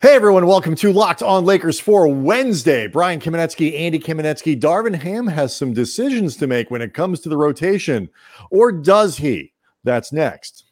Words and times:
Hey 0.00 0.14
everyone, 0.14 0.46
welcome 0.46 0.76
to 0.76 0.92
Locked 0.92 1.24
On 1.24 1.44
Lakers 1.44 1.80
for 1.80 2.06
Wednesday. 2.06 2.86
Brian 2.86 3.18
Kamenetzky, 3.18 3.76
Andy 3.76 3.98
Kamenetzky, 3.98 4.56
Darvin 4.56 4.94
Ham 4.94 5.26
has 5.26 5.56
some 5.56 5.72
decisions 5.74 6.36
to 6.36 6.46
make 6.46 6.70
when 6.70 6.80
it 6.80 6.94
comes 6.94 7.18
to 7.18 7.28
the 7.28 7.36
rotation, 7.36 8.08
or 8.52 8.70
does 8.70 9.16
he? 9.16 9.54
That's 9.82 10.12
next. 10.12 10.66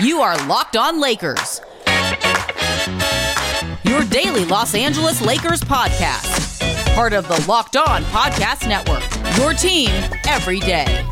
You 0.00 0.22
are 0.22 0.42
Locked 0.46 0.78
On 0.78 0.98
Lakers, 0.98 1.60
your 3.84 4.02
daily 4.04 4.46
Los 4.46 4.74
Angeles 4.74 5.20
Lakers 5.20 5.60
podcast, 5.60 6.94
part 6.94 7.12
of 7.12 7.28
the 7.28 7.44
Locked 7.46 7.76
On 7.76 8.02
Podcast 8.04 8.66
Network. 8.66 9.04
Your 9.36 9.52
team 9.52 9.90
every 10.26 10.60
day. 10.60 11.06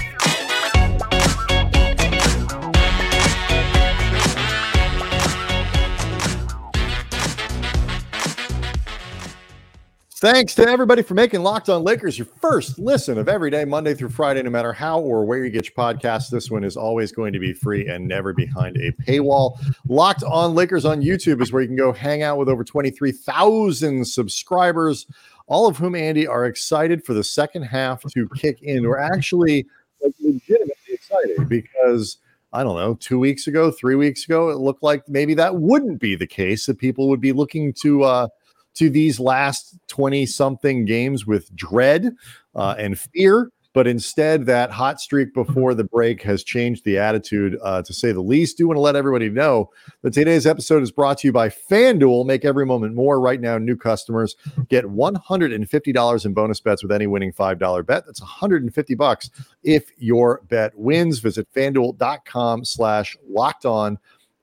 Thanks 10.21 10.53
to 10.57 10.69
everybody 10.69 11.03
for 11.03 11.15
making 11.15 11.45
Locked 11.45 11.69
On 11.69 11.85
Lakers 11.85 12.19
your 12.19 12.27
first 12.27 12.77
listen 12.77 13.19
of 13.19 13.29
every 13.29 13.53
day, 13.53 13.65
Monday 13.65 13.95
through 13.95 14.09
Friday, 14.09 14.43
no 14.43 14.51
matter 14.51 14.73
how 14.73 14.99
or 14.99 15.25
where 15.25 15.45
you 15.45 15.49
get 15.49 15.67
your 15.67 15.75
podcast. 15.75 16.31
This 16.31 16.51
one 16.51 16.65
is 16.65 16.77
always 16.77 17.13
going 17.13 17.33
to 17.35 17.39
be 17.39 17.53
free 17.53 17.87
and 17.87 18.09
never 18.09 18.33
behind 18.33 18.77
a 18.79 18.91
paywall. 19.05 19.61
Locked 19.87 20.25
On 20.25 20.57
Lakers 20.57 20.85
on 20.85 21.03
YouTube 21.03 21.41
is 21.41 21.53
where 21.53 21.63
you 21.63 21.69
can 21.69 21.77
go 21.77 21.93
hang 21.93 22.23
out 22.23 22.37
with 22.37 22.49
over 22.49 22.65
23,000 22.65 24.05
subscribers, 24.05 25.07
all 25.47 25.69
of 25.69 25.77
whom, 25.77 25.95
Andy, 25.95 26.27
are 26.27 26.47
excited 26.47 27.05
for 27.05 27.15
the 27.15 27.23
second 27.23 27.63
half 27.63 28.03
to 28.13 28.29
kick 28.31 28.61
in. 28.63 28.89
We're 28.89 28.99
actually 28.99 29.69
like, 30.03 30.15
legitimately 30.21 30.75
excited 30.89 31.49
because. 31.49 32.19
I 32.51 32.63
don't 32.63 32.77
know, 32.79 32.95
two 32.95 33.19
weeks 33.19 33.47
ago, 33.47 33.71
three 33.71 33.95
weeks 33.95 34.25
ago, 34.25 34.49
it 34.49 34.57
looked 34.57 34.83
like 34.83 35.07
maybe 35.07 35.35
that 35.35 35.57
wouldn't 35.57 36.01
be 36.01 36.17
the 36.17 36.27
case, 36.27 36.65
that 36.65 36.79
people 36.79 37.07
would 37.11 37.21
be 37.21 37.33
looking 37.33 37.75
to 37.83 38.05
uh, 38.05 38.29
to 38.75 38.91
these 38.91 39.19
last 39.19 39.77
20 39.89 40.27
something 40.27 40.85
games 40.85 41.27
with 41.27 41.55
dread 41.55 42.15
uh, 42.55 42.75
and 42.79 42.99
fear. 42.99 43.51
But 43.75 43.87
instead, 43.87 44.47
that 44.47 44.71
hot 44.71 45.01
streak 45.01 45.35
before 45.35 45.75
the 45.75 45.85
break 45.85 46.23
has 46.23 46.43
changed 46.43 46.85
the 46.85 46.99
attitude, 46.99 47.59
uh, 47.63 47.83
to 47.83 47.93
say 47.93 48.13
the 48.13 48.21
least. 48.21 48.57
Do 48.57 48.67
want 48.67 48.77
to 48.77 48.81
let 48.81 48.97
everybody 48.97 49.29
know 49.29 49.71
that 50.03 50.15
today's 50.15 50.47
episode 50.47 50.83
is 50.83 50.91
brought 50.91 51.19
to 51.19 51.29
you 51.29 51.33
by 51.33 51.49
FanDuel. 51.49 52.27
Make 52.27 52.45
every 52.45 52.65
moment 52.65 52.95
more. 52.95 53.21
Right 53.21 53.41
now, 53.41 53.59
new 53.59 53.77
customers 53.77 54.37
get 54.69 54.85
$150 54.87 56.25
in 56.25 56.35
bonus 56.35 56.61
bets 56.61 56.83
with 56.83 56.91
any 56.91 57.07
winning 57.07 57.33
$5 57.33 57.87
bet. 57.87 58.07
That's 58.07 58.21
150 58.21 58.95
bucks 58.95 59.31
if 59.63 59.91
your 59.99 60.41
bet 60.49 60.77
wins. 60.77 61.19
Visit 61.19 61.47
FanDuel.com 61.55 62.65
slash 62.65 63.17
locked 63.29 63.67
on 63.67 63.99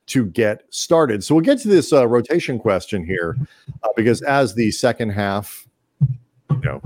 to 0.08 0.26
get 0.26 0.64
started. 0.70 1.24
So 1.24 1.36
we'll 1.36 1.44
get 1.44 1.60
to 1.60 1.68
this 1.68 1.92
uh, 1.92 2.08
rotation 2.08 2.60
question 2.60 3.06
here 3.06 3.38
uh, 3.84 3.90
because 3.96 4.22
as 4.22 4.56
the 4.56 4.72
second 4.72 5.10
half, 5.10 5.68
you 6.50 6.62
know, 6.64 6.82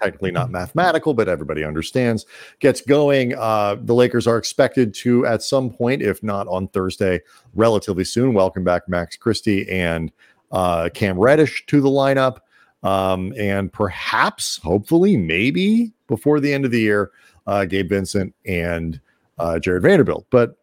technically 0.00 0.30
not 0.30 0.50
mathematical, 0.50 1.14
but 1.14 1.28
everybody 1.28 1.64
understands, 1.64 2.26
gets 2.60 2.80
going, 2.80 3.34
uh, 3.36 3.76
the 3.80 3.94
Lakers 3.94 4.26
are 4.26 4.38
expected 4.38 4.94
to, 4.94 5.26
at 5.26 5.42
some 5.42 5.70
point, 5.70 6.02
if 6.02 6.22
not 6.22 6.48
on 6.48 6.68
Thursday, 6.68 7.20
relatively 7.54 8.04
soon, 8.04 8.34
welcome 8.34 8.64
back 8.64 8.88
Max 8.88 9.16
Christie 9.16 9.68
and 9.70 10.10
uh, 10.50 10.88
Cam 10.92 11.18
Reddish 11.18 11.66
to 11.66 11.80
the 11.80 11.88
lineup. 11.88 12.38
Um, 12.82 13.32
and 13.38 13.72
perhaps, 13.72 14.58
hopefully, 14.62 15.16
maybe 15.16 15.92
before 16.08 16.40
the 16.40 16.52
end 16.52 16.64
of 16.64 16.72
the 16.72 16.80
year, 16.80 17.12
uh, 17.46 17.64
Gabe 17.64 17.88
Vincent 17.88 18.34
and 18.44 19.00
uh, 19.38 19.58
Jarred 19.58 19.82
Vanderbilt. 19.82 20.26
But 20.30 20.56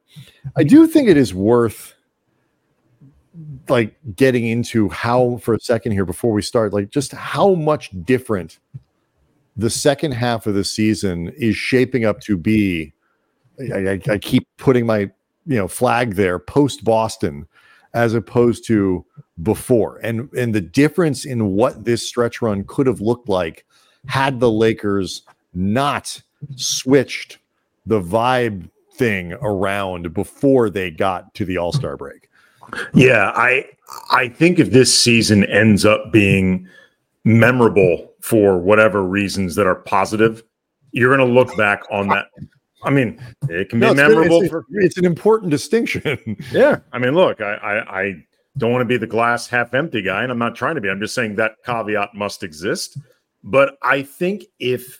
I 0.57 0.63
do 0.63 0.85
think 0.85 1.07
it 1.07 1.17
is 1.17 1.33
worth 1.33 1.95
like 3.67 3.95
getting 4.15 4.47
into 4.47 4.89
how 4.89 5.37
for 5.37 5.53
a 5.53 5.59
second 5.59 5.91
here 5.91 6.05
before 6.05 6.31
we 6.31 6.41
start, 6.41 6.73
like 6.73 6.89
just 6.89 7.11
how 7.11 7.53
much 7.53 7.91
different 8.03 8.59
the 9.55 9.69
second 9.69 10.13
half 10.13 10.47
of 10.47 10.53
the 10.53 10.63
season 10.63 11.29
is 11.37 11.55
shaping 11.55 12.05
up 12.05 12.21
to 12.21 12.37
be. 12.37 12.93
I, 13.73 13.91
I, 13.91 14.01
I 14.11 14.17
keep 14.17 14.47
putting 14.57 14.85
my 14.85 15.11
you 15.45 15.57
know 15.57 15.67
flag 15.67 16.15
there 16.15 16.39
post 16.39 16.83
Boston 16.83 17.45
as 17.93 18.13
opposed 18.13 18.65
to 18.67 19.05
before, 19.43 19.99
and 20.03 20.31
and 20.33 20.53
the 20.53 20.61
difference 20.61 21.25
in 21.25 21.47
what 21.47 21.85
this 21.85 22.07
stretch 22.07 22.41
run 22.41 22.63
could 22.65 22.87
have 22.87 23.01
looked 23.01 23.29
like 23.29 23.65
had 24.05 24.39
the 24.39 24.51
Lakers 24.51 25.23
not 25.53 26.21
switched 26.55 27.39
the 27.85 28.01
vibe 28.01 28.69
thing 28.93 29.33
around 29.41 30.13
before 30.13 30.69
they 30.69 30.91
got 30.91 31.33
to 31.33 31.45
the 31.45 31.57
All 31.57 31.73
Star 31.73 31.97
break. 31.97 32.28
Yeah, 32.93 33.31
I 33.35 33.65
I 34.11 34.29
think 34.29 34.59
if 34.59 34.71
this 34.71 34.97
season 34.97 35.43
ends 35.45 35.85
up 35.85 36.11
being 36.11 36.67
memorable 37.23 38.13
for 38.21 38.57
whatever 38.57 39.03
reasons 39.03 39.55
that 39.55 39.67
are 39.67 39.75
positive, 39.75 40.43
you're 40.91 41.15
going 41.15 41.27
to 41.27 41.33
look 41.33 41.55
back 41.57 41.83
on 41.91 42.07
that. 42.09 42.27
I 42.83 42.89
mean, 42.89 43.21
it 43.49 43.69
can 43.69 43.79
be 43.79 43.85
no, 43.85 43.91
it's 43.91 43.97
memorable. 43.97 44.41
It's, 44.41 44.49
for, 44.49 44.65
it's, 44.71 44.97
an 44.97 45.05
important 45.05 45.51
distinction. 45.51 46.37
yeah, 46.51 46.79
I 46.93 46.99
mean, 46.99 47.13
look, 47.13 47.41
I, 47.41 47.53
I 47.55 48.01
I 48.01 48.25
don't 48.57 48.71
want 48.71 48.81
to 48.81 48.85
be 48.85 48.97
the 48.97 49.07
glass 49.07 49.47
half 49.47 49.73
empty 49.73 50.01
guy, 50.01 50.23
and 50.23 50.31
I'm 50.31 50.39
not 50.39 50.55
trying 50.55 50.75
to 50.75 50.81
be. 50.81 50.89
I'm 50.89 50.99
just 50.99 51.15
saying 51.15 51.35
that 51.35 51.55
caveat 51.65 52.13
must 52.13 52.43
exist. 52.43 52.97
But 53.43 53.77
I 53.81 54.01
think 54.01 54.45
if 54.59 54.97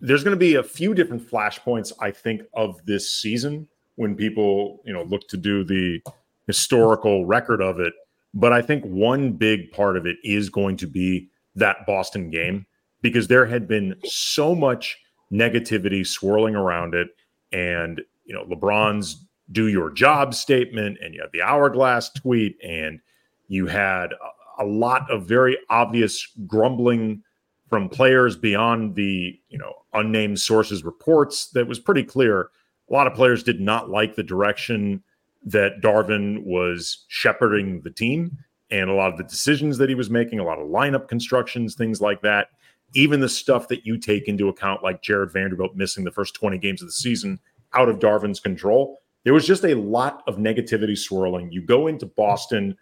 there's 0.00 0.22
going 0.22 0.34
to 0.34 0.38
be 0.38 0.54
a 0.54 0.62
few 0.62 0.94
different 0.94 1.28
flashpoints, 1.28 1.92
I 2.00 2.10
think 2.10 2.42
of 2.54 2.84
this 2.86 3.10
season 3.10 3.68
when 3.96 4.14
people 4.14 4.80
you 4.84 4.92
know 4.92 5.02
look 5.04 5.28
to 5.28 5.36
do 5.36 5.64
the 5.64 6.00
historical 6.46 7.26
record 7.26 7.60
of 7.60 7.80
it. 7.80 7.92
But 8.34 8.52
I 8.52 8.62
think 8.62 8.84
one 8.84 9.32
big 9.32 9.70
part 9.72 9.96
of 9.96 10.06
it 10.06 10.16
is 10.22 10.50
going 10.50 10.76
to 10.78 10.86
be 10.86 11.28
that 11.54 11.86
Boston 11.86 12.30
game 12.30 12.66
because 13.02 13.28
there 13.28 13.46
had 13.46 13.66
been 13.66 13.94
so 14.04 14.54
much 14.54 14.98
negativity 15.32 16.06
swirling 16.06 16.54
around 16.54 16.94
it. 16.94 17.08
And, 17.52 18.02
you 18.24 18.34
know, 18.34 18.44
LeBron's 18.44 19.24
do 19.52 19.68
your 19.68 19.90
job 19.90 20.34
statement, 20.34 20.98
and 21.02 21.14
you 21.14 21.20
had 21.20 21.30
the 21.32 21.42
hourglass 21.42 22.10
tweet, 22.10 22.58
and 22.62 23.00
you 23.48 23.66
had 23.66 24.10
a, 24.58 24.64
lot 24.64 25.08
of 25.10 25.26
very 25.26 25.56
obvious 25.70 26.26
grumbling 26.46 27.22
from 27.68 27.88
players 27.88 28.36
beyond 28.36 28.96
the, 28.96 29.38
you 29.48 29.58
know, 29.58 29.72
unnamed 29.92 30.40
sources 30.40 30.84
reports 30.84 31.48
that 31.50 31.66
was 31.66 31.78
pretty 31.78 32.02
clear. 32.02 32.50
A 32.90 32.92
lot 32.92 33.06
of 33.06 33.14
players 33.14 33.42
did 33.42 33.60
not 33.60 33.88
like 33.90 34.16
the 34.16 34.22
direction 34.22 35.02
that 35.46 35.80
Darvin 35.80 36.44
was 36.44 37.04
shepherding 37.08 37.80
the 37.82 37.90
team 37.90 38.36
and 38.70 38.90
a 38.90 38.94
lot 38.94 39.12
of 39.12 39.16
the 39.16 39.24
decisions 39.24 39.78
that 39.78 39.88
he 39.88 39.94
was 39.94 40.10
making, 40.10 40.40
a 40.40 40.44
lot 40.44 40.58
of 40.58 40.68
lineup 40.68 41.08
constructions, 41.08 41.74
things 41.74 42.00
like 42.00 42.20
that. 42.22 42.48
Even 42.94 43.20
the 43.20 43.28
stuff 43.28 43.68
that 43.68 43.86
you 43.86 43.96
take 43.96 44.26
into 44.26 44.48
account, 44.48 44.82
like 44.82 45.02
Jarred 45.02 45.32
Vanderbilt 45.32 45.76
missing 45.76 46.04
the 46.04 46.10
first 46.10 46.34
20 46.34 46.58
games 46.58 46.82
of 46.82 46.88
the 46.88 46.92
season 46.92 47.38
out 47.74 47.88
of 47.88 47.98
Darvin's 47.98 48.40
control. 48.40 49.00
There 49.24 49.34
was 49.34 49.46
just 49.46 49.64
a 49.64 49.74
lot 49.74 50.22
of 50.26 50.36
negativity 50.36 50.96
swirling. 50.96 51.52
You 51.52 51.62
go 51.62 51.86
into 51.86 52.06
Boston, 52.06 52.76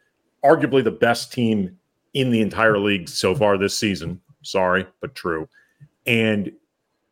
arguably 0.44 0.84
the 0.84 0.90
best 0.90 1.32
team 1.32 1.78
in 2.14 2.30
the 2.30 2.40
entire 2.40 2.78
league 2.78 3.08
so 3.08 3.34
far 3.34 3.58
this 3.58 3.78
season. 3.78 4.20
Sorry, 4.42 4.86
but 5.00 5.14
true. 5.14 5.48
And 6.06 6.52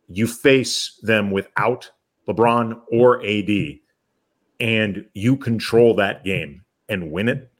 you 0.07 0.27
face 0.27 0.99
them 1.01 1.31
without 1.31 1.89
LeBron 2.27 2.79
or 2.91 3.23
AD 3.25 3.79
and 4.63 5.05
you 5.13 5.35
control 5.35 5.93
that 5.93 6.23
game 6.23 6.63
and 6.87 7.11
win 7.11 7.27
it. 7.27 7.51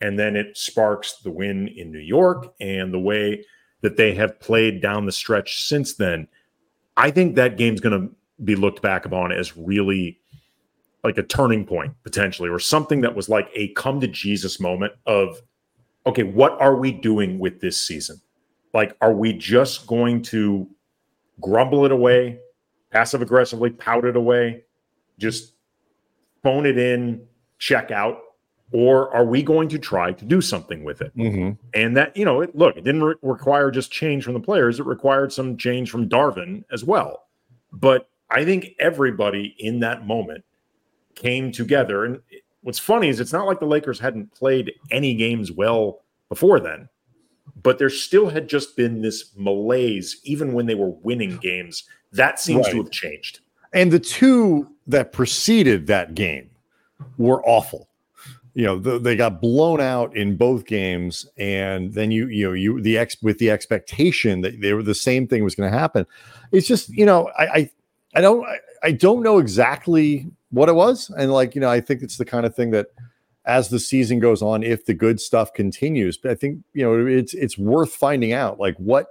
And 0.00 0.18
then 0.18 0.34
it 0.34 0.58
sparks 0.58 1.14
the 1.22 1.30
win 1.30 1.68
in 1.68 1.92
New 1.92 2.00
York 2.00 2.52
and 2.60 2.92
the 2.92 2.98
way 2.98 3.44
that 3.80 3.96
they 3.96 4.12
have 4.16 4.40
played 4.40 4.82
down 4.82 5.06
the 5.06 5.12
stretch 5.12 5.62
since 5.62 5.94
then. 5.94 6.26
I 6.96 7.12
think 7.12 7.36
that 7.36 7.58
game's 7.58 7.80
going 7.80 8.00
to 8.00 8.14
be 8.42 8.56
looked 8.56 8.82
back 8.82 9.06
upon 9.06 9.30
as 9.30 9.56
really 9.56 10.18
like 11.04 11.16
a 11.16 11.22
turning 11.22 11.64
point 11.64 11.94
potentially, 12.02 12.48
or 12.48 12.58
something 12.58 13.02
that 13.02 13.14
was 13.14 13.28
like 13.28 13.48
a 13.54 13.68
come 13.74 14.00
to 14.00 14.08
Jesus 14.08 14.58
moment 14.58 14.94
of, 15.06 15.40
okay, 16.06 16.24
what 16.24 16.60
are 16.60 16.74
we 16.74 16.90
doing 16.90 17.38
with 17.38 17.60
this 17.60 17.80
season? 17.80 18.20
Like, 18.74 18.96
are 19.00 19.12
we 19.12 19.32
just 19.32 19.86
going 19.86 20.22
to 20.22 20.68
grumble 21.40 21.84
it 21.84 21.92
away, 21.92 22.40
passive 22.90 23.22
aggressively 23.22 23.70
pout 23.70 24.04
it 24.04 24.16
away, 24.16 24.64
just 25.18 25.54
phone 26.48 26.64
it 26.64 26.78
in, 26.78 27.20
check 27.58 27.90
out, 27.90 28.20
or 28.72 29.14
are 29.14 29.26
we 29.26 29.42
going 29.42 29.68
to 29.68 29.78
try 29.78 30.12
to 30.12 30.24
do 30.24 30.40
something 30.40 30.82
with 30.82 31.02
it? 31.02 31.14
Mm-hmm. 31.14 31.50
And 31.74 31.94
that, 31.98 32.16
you 32.16 32.24
know, 32.24 32.40
it, 32.40 32.56
look, 32.56 32.74
it 32.74 32.84
didn't 32.84 33.04
re- 33.04 33.14
require 33.20 33.70
just 33.70 33.92
change 33.92 34.24
from 34.24 34.32
the 34.32 34.40
players, 34.40 34.80
it 34.80 34.86
required 34.86 35.30
some 35.30 35.58
change 35.58 35.90
from 35.90 36.08
Darvin 36.08 36.64
as 36.72 36.84
well. 36.84 37.24
But 37.70 38.08
I 38.30 38.46
think 38.46 38.70
everybody 38.78 39.54
in 39.58 39.80
that 39.80 40.06
moment 40.06 40.42
came 41.14 41.52
together. 41.52 42.06
And 42.06 42.20
what's 42.62 42.78
funny 42.78 43.08
is 43.08 43.20
it's 43.20 43.32
not 43.32 43.46
like 43.46 43.60
the 43.60 43.66
Lakers 43.66 44.00
hadn't 44.00 44.34
played 44.34 44.72
any 44.90 45.14
games 45.14 45.52
well 45.52 46.00
before 46.30 46.60
then, 46.60 46.88
but 47.62 47.78
there 47.78 47.90
still 47.90 48.30
had 48.30 48.48
just 48.48 48.74
been 48.74 49.02
this 49.02 49.32
malaise, 49.36 50.18
even 50.24 50.54
when 50.54 50.64
they 50.64 50.74
were 50.74 50.90
winning 51.02 51.36
games. 51.36 51.84
That 52.12 52.40
seems 52.40 52.64
right. 52.64 52.72
to 52.72 52.78
have 52.78 52.90
changed. 52.90 53.40
And 53.72 53.90
the 53.92 53.98
two 53.98 54.68
that 54.86 55.12
preceded 55.12 55.86
that 55.86 56.14
game 56.14 56.50
were 57.16 57.42
awful. 57.46 57.88
you 58.54 58.64
know 58.64 58.76
the, 58.76 58.98
they 58.98 59.14
got 59.14 59.40
blown 59.40 59.80
out 59.80 60.16
in 60.16 60.36
both 60.36 60.64
games 60.66 61.26
and 61.36 61.94
then 61.94 62.10
you 62.10 62.26
you 62.26 62.46
know 62.46 62.52
you 62.52 62.80
the 62.80 62.98
ex 62.98 63.16
with 63.22 63.38
the 63.38 63.50
expectation 63.50 64.40
that 64.40 64.60
they 64.60 64.72
were 64.72 64.82
the 64.82 64.94
same 64.94 65.28
thing 65.28 65.44
was 65.44 65.54
going 65.54 65.70
to 65.70 65.78
happen 65.78 66.04
it's 66.50 66.66
just 66.66 66.88
you 66.88 67.06
know 67.06 67.30
i 67.38 67.46
i, 67.46 67.70
I 68.16 68.20
don't 68.20 68.44
I, 68.44 68.56
I 68.82 68.92
don't 68.92 69.22
know 69.22 69.38
exactly 69.38 70.28
what 70.50 70.68
it 70.68 70.74
was 70.74 71.08
and 71.10 71.32
like 71.32 71.54
you 71.54 71.60
know 71.60 71.70
i 71.70 71.80
think 71.80 72.02
it's 72.02 72.16
the 72.16 72.24
kind 72.24 72.44
of 72.46 72.54
thing 72.54 72.70
that 72.72 72.88
as 73.44 73.68
the 73.68 73.78
season 73.78 74.18
goes 74.18 74.42
on 74.42 74.64
if 74.64 74.86
the 74.86 74.94
good 74.94 75.20
stuff 75.20 75.52
continues 75.52 76.16
but 76.16 76.32
i 76.32 76.34
think 76.34 76.58
you 76.72 76.82
know 76.82 77.06
it's 77.06 77.34
it's 77.34 77.58
worth 77.58 77.94
finding 77.94 78.32
out 78.32 78.58
like 78.58 78.76
what 78.78 79.08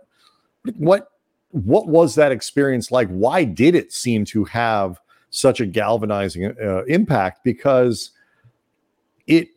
what 0.76 1.10
what 1.52 1.88
was 1.88 2.16
that 2.16 2.32
experience 2.32 2.92
like? 2.92 3.10
Why 3.10 3.44
did 3.44 3.76
it 3.76 3.94
seem 3.94 4.26
to 4.26 4.44
have 4.46 5.00
such 5.30 5.60
a 5.60 5.66
galvanizing 5.66 6.46
uh, 6.46 6.84
impact? 6.86 7.44
Because 7.44 8.12
it 9.28 9.50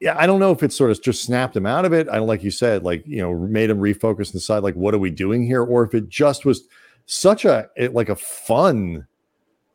yeah, 0.00 0.16
I 0.16 0.26
don't 0.26 0.38
know 0.38 0.52
if 0.52 0.62
it 0.62 0.72
sort 0.72 0.92
of 0.92 1.02
just 1.02 1.24
snapped 1.24 1.56
him 1.56 1.66
out 1.66 1.84
of 1.84 1.92
it. 1.92 2.08
I 2.08 2.16
don't 2.16 2.28
like 2.28 2.44
you 2.44 2.52
said, 2.52 2.84
like 2.84 3.04
you 3.06 3.20
know, 3.20 3.34
made 3.34 3.70
him 3.70 3.80
refocus 3.80 4.26
and 4.26 4.32
decide 4.32 4.62
like, 4.62 4.76
what 4.76 4.94
are 4.94 4.98
we 4.98 5.10
doing 5.10 5.44
here, 5.44 5.62
or 5.62 5.84
if 5.84 5.94
it 5.94 6.08
just 6.08 6.44
was 6.44 6.64
such 7.06 7.44
a 7.44 7.68
like 7.92 8.08
a 8.08 8.16
fun 8.16 9.06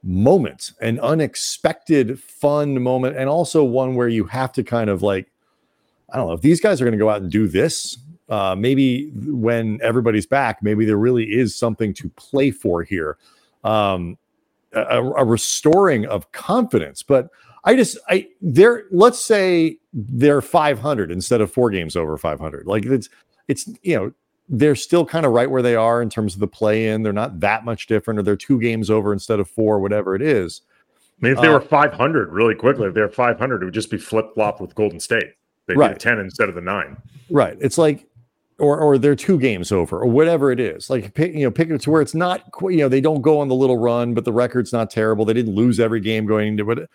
moment, 0.03 0.71
an 0.81 0.99
unexpected 0.99 2.19
fun 2.19 2.81
moment, 2.81 3.17
and 3.17 3.29
also 3.29 3.63
one 3.63 3.95
where 3.95 4.07
you 4.07 4.25
have 4.25 4.53
to 4.53 4.63
kind 4.63 4.89
of 4.89 5.01
like, 5.01 5.29
I 6.11 6.17
don't 6.17 6.27
know, 6.27 6.33
if 6.33 6.41
these 6.41 6.61
guys 6.61 6.81
are 6.81 6.85
going 6.85 6.97
to 6.97 7.03
go 7.03 7.09
out 7.09 7.21
and 7.21 7.31
do 7.31 7.47
this, 7.47 7.97
uh, 8.29 8.55
maybe 8.57 9.09
when 9.11 9.79
everybody's 9.81 10.25
back, 10.25 10.61
maybe 10.61 10.85
there 10.85 10.97
really 10.97 11.25
is 11.25 11.55
something 11.55 11.93
to 11.95 12.09
play 12.09 12.51
for 12.51 12.83
here, 12.83 13.17
um, 13.63 14.17
a, 14.73 15.01
a 15.01 15.25
restoring 15.25 16.05
of 16.05 16.31
confidence, 16.31 17.03
but. 17.03 17.29
I 17.65 17.77
just 17.77 17.97
I 18.09 18.27
they're 18.41 18.83
let's 18.91 19.23
say 19.23 19.77
they're 19.93 20.41
500 20.41 21.11
instead 21.11 21.39
of 21.39 21.49
four 21.49 21.69
games 21.69 21.95
over 21.95 22.17
500. 22.17 22.67
Like 22.67 22.85
it's 22.85 23.07
it's 23.47 23.69
you 23.83 23.95
know 23.95 24.13
they're 24.49 24.75
still 24.75 25.05
kind 25.05 25.25
of 25.25 25.31
right 25.31 25.49
where 25.49 25.61
they 25.61 25.75
are 25.75 26.01
in 26.01 26.09
terms 26.09 26.33
of 26.33 26.39
the 26.39 26.47
play 26.47 26.87
in. 26.87 27.03
They're 27.03 27.13
not 27.13 27.39
that 27.39 27.65
much 27.65 27.87
different, 27.87 28.19
or 28.19 28.23
they're 28.23 28.35
two 28.35 28.59
games 28.59 28.89
over 28.89 29.13
instead 29.13 29.39
of 29.39 29.49
four, 29.49 29.79
whatever 29.79 30.15
it 30.15 30.21
is. 30.21 30.61
I 31.21 31.27
mean, 31.27 31.33
if 31.33 31.41
they 31.41 31.47
uh, 31.47 31.53
were 31.53 31.61
500 31.61 32.31
really 32.31 32.55
quickly, 32.55 32.87
if 32.87 32.93
they're 32.93 33.07
500, 33.07 33.61
it 33.61 33.65
would 33.65 33.73
just 33.73 33.89
be 33.89 33.97
flip 33.97 34.33
flop 34.33 34.59
with 34.59 34.75
Golden 34.75 34.99
State. 34.99 35.33
They 35.67 35.75
right. 35.75 35.93
did 35.93 35.99
10 35.99 36.19
instead 36.19 36.49
of 36.49 36.55
the 36.55 36.61
nine. 36.61 36.97
Right. 37.29 37.57
It's 37.61 37.77
like, 37.77 38.05
or 38.59 38.79
or 38.79 38.97
they're 38.97 39.15
two 39.15 39.39
games 39.39 39.71
over, 39.71 39.99
or 39.99 40.07
whatever 40.07 40.51
it 40.51 40.59
is. 40.59 40.89
Like 40.89 41.13
pick, 41.13 41.33
you 41.33 41.43
know, 41.43 41.51
pick 41.51 41.69
it 41.69 41.81
to 41.81 41.91
where 41.91 42.01
it's 42.01 42.15
not, 42.15 42.43
you 42.63 42.77
know, 42.77 42.89
they 42.89 43.01
don't 43.01 43.21
go 43.21 43.39
on 43.39 43.47
the 43.47 43.55
little 43.55 43.77
run, 43.77 44.13
but 44.13 44.25
the 44.25 44.33
record's 44.33 44.73
not 44.73 44.89
terrible. 44.89 45.25
They 45.25 45.33
didn't 45.33 45.55
lose 45.55 45.79
every 45.79 45.99
game 45.99 46.25
going 46.25 46.49
into 46.49 46.69
it 46.71 46.89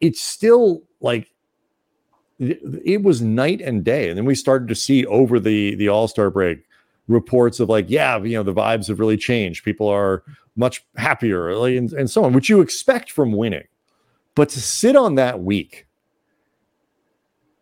it's 0.00 0.20
still 0.20 0.82
like 1.00 1.30
it 2.38 3.02
was 3.02 3.20
night 3.20 3.60
and 3.60 3.84
day. 3.84 4.08
And 4.08 4.16
then 4.16 4.24
we 4.24 4.34
started 4.34 4.68
to 4.68 4.74
see 4.74 5.04
over 5.06 5.38
the 5.38 5.74
the 5.74 5.88
All 5.88 6.08
Star 6.08 6.30
break 6.30 6.64
reports 7.06 7.60
of 7.60 7.68
like, 7.68 7.86
yeah, 7.88 8.18
you 8.18 8.36
know, 8.36 8.42
the 8.42 8.54
vibes 8.54 8.88
have 8.88 8.98
really 8.98 9.16
changed. 9.16 9.64
People 9.64 9.88
are 9.88 10.22
much 10.56 10.84
happier 10.96 11.50
and, 11.66 11.92
and 11.92 12.10
so 12.10 12.24
on, 12.24 12.32
which 12.32 12.48
you 12.48 12.60
expect 12.60 13.10
from 13.10 13.32
winning. 13.32 13.66
But 14.34 14.48
to 14.50 14.60
sit 14.60 14.96
on 14.96 15.16
that 15.16 15.40
week, 15.40 15.86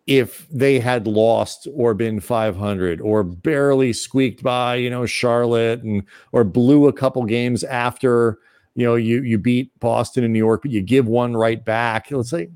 if 0.08 0.48
they 0.50 0.80
had 0.80 1.06
lost 1.06 1.68
or 1.74 1.92
been 1.92 2.18
500 2.18 3.00
or 3.00 3.22
barely 3.22 3.92
squeaked 3.92 4.42
by, 4.42 4.74
you 4.74 4.88
know, 4.88 5.04
Charlotte 5.04 5.82
and 5.82 6.02
or 6.32 6.42
blew 6.42 6.88
a 6.88 6.92
couple 6.92 7.24
games 7.24 7.62
after 7.62 8.38
you 8.74 8.86
know, 8.86 8.94
you 8.94 9.22
you 9.22 9.38
beat 9.38 9.76
Boston 9.80 10.22
and 10.22 10.32
New 10.32 10.38
York, 10.38 10.62
but 10.62 10.70
you 10.70 10.80
give 10.80 11.08
one 11.08 11.36
right 11.36 11.64
back. 11.64 12.12
Let's 12.12 12.30
say, 12.30 12.48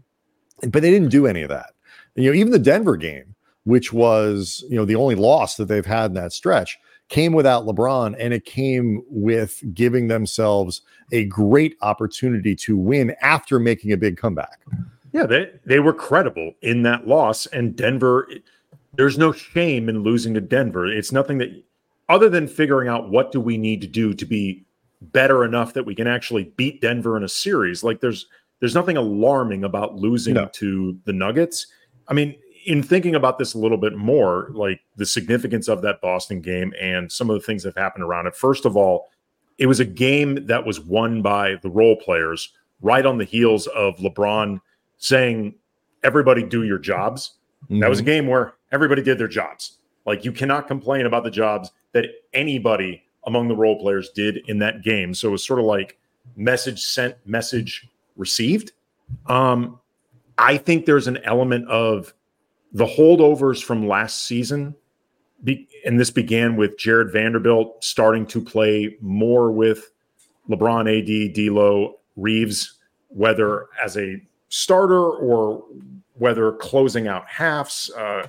but 0.60 0.80
they 0.80 0.90
didn't 0.92 1.08
do 1.08 1.26
any 1.26 1.42
of 1.42 1.48
that. 1.48 1.72
And, 2.14 2.24
you 2.24 2.30
know, 2.30 2.36
even 2.36 2.52
the 2.52 2.60
Denver 2.60 2.96
game, 2.96 3.34
which 3.64 3.92
was 3.92 4.64
you 4.70 4.76
know 4.76 4.84
the 4.84 4.94
only 4.94 5.16
loss 5.16 5.56
that 5.56 5.66
they've 5.66 5.84
had 5.84 6.12
in 6.12 6.14
that 6.14 6.32
stretch, 6.32 6.78
came 7.08 7.32
without 7.32 7.66
LeBron, 7.66 8.14
and 8.20 8.32
it 8.32 8.44
came 8.44 9.02
with 9.08 9.64
giving 9.74 10.06
themselves 10.06 10.82
a 11.10 11.24
great 11.24 11.76
opportunity 11.82 12.54
to 12.54 12.76
win 12.76 13.16
after 13.20 13.58
making 13.58 13.90
a 13.90 13.96
big 13.96 14.16
comeback. 14.16 14.60
Yeah, 15.12 15.26
they 15.26 15.50
they 15.64 15.78
were 15.78 15.92
credible 15.92 16.54
in 16.62 16.82
that 16.82 17.06
loss, 17.06 17.46
and 17.46 17.76
Denver. 17.76 18.28
There's 18.94 19.16
no 19.16 19.32
shame 19.32 19.88
in 19.88 20.02
losing 20.02 20.34
to 20.34 20.40
Denver. 20.40 20.86
It's 20.86 21.12
nothing 21.12 21.38
that, 21.38 21.48
other 22.10 22.28
than 22.28 22.46
figuring 22.46 22.88
out 22.88 23.10
what 23.10 23.32
do 23.32 23.40
we 23.40 23.56
need 23.56 23.80
to 23.80 23.86
do 23.86 24.12
to 24.12 24.26
be 24.26 24.66
better 25.00 25.44
enough 25.44 25.72
that 25.74 25.86
we 25.86 25.94
can 25.94 26.06
actually 26.06 26.52
beat 26.56 26.80
Denver 26.80 27.16
in 27.16 27.24
a 27.24 27.28
series. 27.28 27.82
Like 27.82 28.00
there's 28.00 28.26
there's 28.60 28.74
nothing 28.74 28.96
alarming 28.96 29.64
about 29.64 29.96
losing 29.96 30.34
no. 30.34 30.48
to 30.52 30.98
the 31.04 31.12
Nuggets. 31.12 31.66
I 32.08 32.14
mean, 32.14 32.36
in 32.66 32.82
thinking 32.82 33.14
about 33.14 33.38
this 33.38 33.54
a 33.54 33.58
little 33.58 33.78
bit 33.78 33.96
more, 33.96 34.50
like 34.52 34.80
the 34.96 35.06
significance 35.06 35.68
of 35.68 35.82
that 35.82 36.00
Boston 36.00 36.40
game 36.40 36.72
and 36.80 37.10
some 37.10 37.28
of 37.28 37.34
the 37.34 37.44
things 37.44 37.62
that 37.64 37.76
happened 37.76 38.04
around 38.04 38.26
it. 38.26 38.36
First 38.36 38.64
of 38.64 38.76
all, 38.76 39.08
it 39.58 39.66
was 39.66 39.80
a 39.80 39.84
game 39.84 40.46
that 40.46 40.64
was 40.64 40.80
won 40.80 41.22
by 41.22 41.56
the 41.62 41.70
role 41.70 41.96
players 41.96 42.52
right 42.80 43.04
on 43.04 43.18
the 43.18 43.24
heels 43.24 43.66
of 43.68 43.96
LeBron 43.96 44.60
saying, 45.02 45.54
Everybody 46.02 46.42
do 46.42 46.64
your 46.64 46.78
jobs. 46.78 47.36
Mm-hmm. 47.64 47.80
That 47.80 47.90
was 47.90 47.98
a 47.98 48.02
mm-hmm. 48.02 48.06
game 48.06 48.26
where 48.26 48.54
everybody 48.72 49.02
did 49.02 49.18
their 49.18 49.28
jobs. 49.28 49.78
Like 50.04 50.24
you 50.24 50.32
cannot 50.32 50.66
complain 50.66 51.06
about 51.06 51.22
the 51.22 51.30
jobs 51.30 51.70
that 51.92 52.06
anybody 52.32 53.04
among 53.26 53.46
the 53.48 53.54
role 53.54 53.78
players 53.78 54.10
did 54.10 54.38
in 54.48 54.58
that 54.58 54.82
game. 54.82 55.14
So 55.14 55.28
it 55.28 55.32
was 55.32 55.44
sort 55.44 55.60
of 55.60 55.66
like 55.66 55.98
message 56.34 56.82
sent, 56.82 57.16
message 57.24 57.88
received. 58.16 58.72
Um, 59.26 59.78
I 60.38 60.56
think 60.56 60.86
there's 60.86 61.06
an 61.06 61.18
element 61.18 61.68
of 61.68 62.12
the 62.72 62.86
holdovers 62.86 63.62
from 63.62 63.86
last 63.86 64.24
season, 64.24 64.74
be, 65.44 65.68
and 65.84 66.00
this 66.00 66.10
began 66.10 66.56
with 66.56 66.78
Jarred 66.78 67.12
Vanderbilt 67.12 67.84
starting 67.84 68.26
to 68.26 68.40
play 68.40 68.96
more 69.00 69.52
with 69.52 69.92
LeBron, 70.48 70.88
AD, 70.88 71.34
D'Lo, 71.34 72.00
Reaves, 72.16 72.78
whether 73.08 73.66
as 73.84 73.96
a 73.96 74.20
starter 74.52 75.08
or 75.10 75.64
whether 76.18 76.52
closing 76.52 77.08
out 77.08 77.26
halves, 77.26 77.90
uh, 77.96 78.28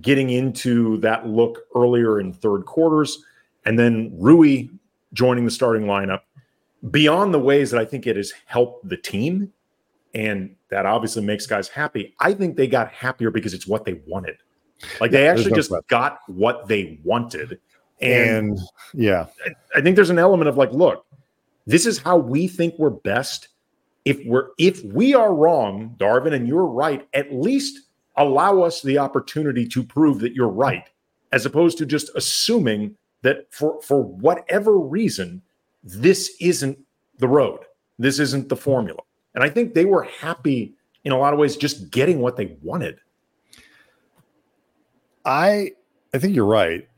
getting 0.00 0.30
into 0.30 0.96
that 0.98 1.26
look 1.26 1.60
earlier 1.76 2.20
in 2.20 2.32
third 2.32 2.64
quarters 2.64 3.22
and 3.66 3.78
then 3.78 4.10
Rui 4.18 4.68
joining 5.12 5.44
the 5.44 5.50
starting 5.50 5.82
lineup. 5.82 6.20
Beyond 6.90 7.34
the 7.34 7.38
ways 7.38 7.70
that 7.70 7.78
I 7.78 7.84
think 7.84 8.06
it 8.06 8.16
has 8.16 8.32
helped 8.46 8.88
the 8.88 8.96
team, 8.96 9.52
and 10.14 10.54
that 10.70 10.86
obviously 10.86 11.22
makes 11.22 11.46
guys 11.46 11.68
happy, 11.68 12.14
I 12.18 12.32
think 12.32 12.56
they 12.56 12.66
got 12.66 12.90
happier 12.90 13.30
because 13.30 13.52
it's 13.52 13.66
what 13.66 13.84
they 13.84 14.00
wanted. 14.06 14.36
Like 15.00 15.10
they 15.10 15.28
actually 15.28 15.50
no 15.50 15.56
just 15.56 15.72
got 15.88 16.20
what 16.28 16.66
they 16.66 16.98
wanted. 17.04 17.60
And, 18.00 18.50
and 18.52 18.58
yeah, 18.94 19.26
I, 19.44 19.78
I 19.78 19.80
think 19.82 19.96
there's 19.96 20.10
an 20.10 20.18
element 20.18 20.48
of 20.48 20.56
like, 20.56 20.72
look, 20.72 21.04
this 21.66 21.84
is 21.84 21.98
how 21.98 22.16
we 22.16 22.46
think 22.46 22.74
we're 22.78 22.90
best. 22.90 23.48
If 24.04 24.24
we're 24.24 24.48
if 24.58 24.82
we 24.84 25.14
are 25.14 25.34
wrong, 25.34 25.94
Darvin, 25.98 26.34
and 26.34 26.48
you're 26.48 26.66
right, 26.66 27.06
at 27.14 27.32
least 27.32 27.80
allow 28.16 28.62
us 28.62 28.82
the 28.82 28.98
opportunity 28.98 29.66
to 29.68 29.82
prove 29.82 30.20
that 30.20 30.34
you're 30.34 30.48
right, 30.48 30.88
as 31.32 31.46
opposed 31.46 31.78
to 31.78 31.86
just 31.86 32.10
assuming 32.14 32.96
that 33.22 33.52
for 33.52 33.80
for 33.82 34.02
whatever 34.02 34.78
reason 34.78 35.42
this 35.82 36.36
isn't 36.40 36.78
the 37.18 37.28
road. 37.28 37.60
This 37.98 38.18
isn't 38.18 38.48
the 38.48 38.56
formula. 38.56 39.00
And 39.34 39.44
i 39.44 39.48
think 39.48 39.74
they 39.74 39.84
were 39.84 40.02
happy 40.02 40.74
in 41.04 41.12
a 41.12 41.18
lot 41.18 41.32
of 41.32 41.38
ways 41.38 41.56
just 41.56 41.90
getting 41.90 42.20
what 42.20 42.36
they 42.36 42.56
wanted. 42.62 42.98
I 45.24 45.72
i 46.14 46.18
think 46.18 46.34
you're 46.34 46.44
right. 46.44 46.88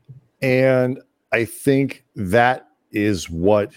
And 0.41 0.99
i 1.31 1.45
think 1.45 2.05
that 2.15 2.67
is 2.91 3.29
what 3.29 3.73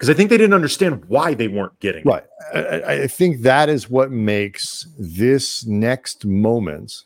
because 0.00 0.08
I 0.08 0.14
think 0.14 0.30
they 0.30 0.38
didn't 0.38 0.54
understand 0.54 1.04
why 1.08 1.34
they 1.34 1.46
weren't 1.46 1.78
getting 1.78 2.04
right. 2.04 2.24
I, 2.54 3.02
I, 3.02 3.06
think 3.06 3.42
that 3.42 3.68
is 3.68 3.90
what 3.90 4.10
makes 4.10 4.88
this 4.98 5.66
next 5.66 6.24
moment 6.24 7.04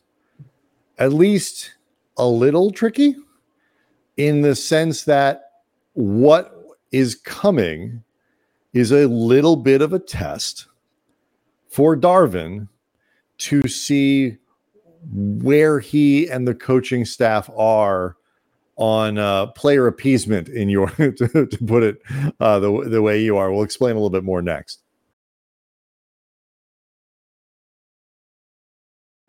at 0.97 1.13
least 1.13 1.75
a 2.17 2.25
little 2.25 2.71
tricky 2.71 3.17
in 4.17 4.43
the 4.43 4.55
sense 4.55 5.03
that 5.05 5.51
what 5.95 6.55
is 6.93 7.17
coming 7.17 8.05
is 8.73 8.93
a 8.93 9.09
little 9.09 9.57
bit 9.57 9.83
of 9.83 9.93
a 9.93 9.99
test 9.99 10.69
for 11.69 11.97
Darvin 11.97 12.69
to 13.39 13.67
see 13.67 14.37
where 15.13 15.81
he 15.81 16.29
and 16.29 16.47
the 16.47 16.55
coaching 16.55 17.05
staff 17.05 17.51
are 17.57 18.17
on 18.77 19.19
uh, 19.19 19.47
player 19.49 19.87
appeasement 19.87 20.49
in 20.49 20.69
your 20.69 20.89
to, 20.97 21.47
to 21.47 21.59
put 21.67 21.83
it 21.83 22.03
uh, 22.41 22.59
the, 22.59 22.89
the 22.89 23.03
way 23.03 23.23
you 23.23 23.37
are. 23.37 23.53
We'll 23.53 23.63
explain 23.63 23.93
a 23.93 23.95
little 23.95 24.11
bit 24.11 24.25
more 24.25 24.43
next. 24.43 24.85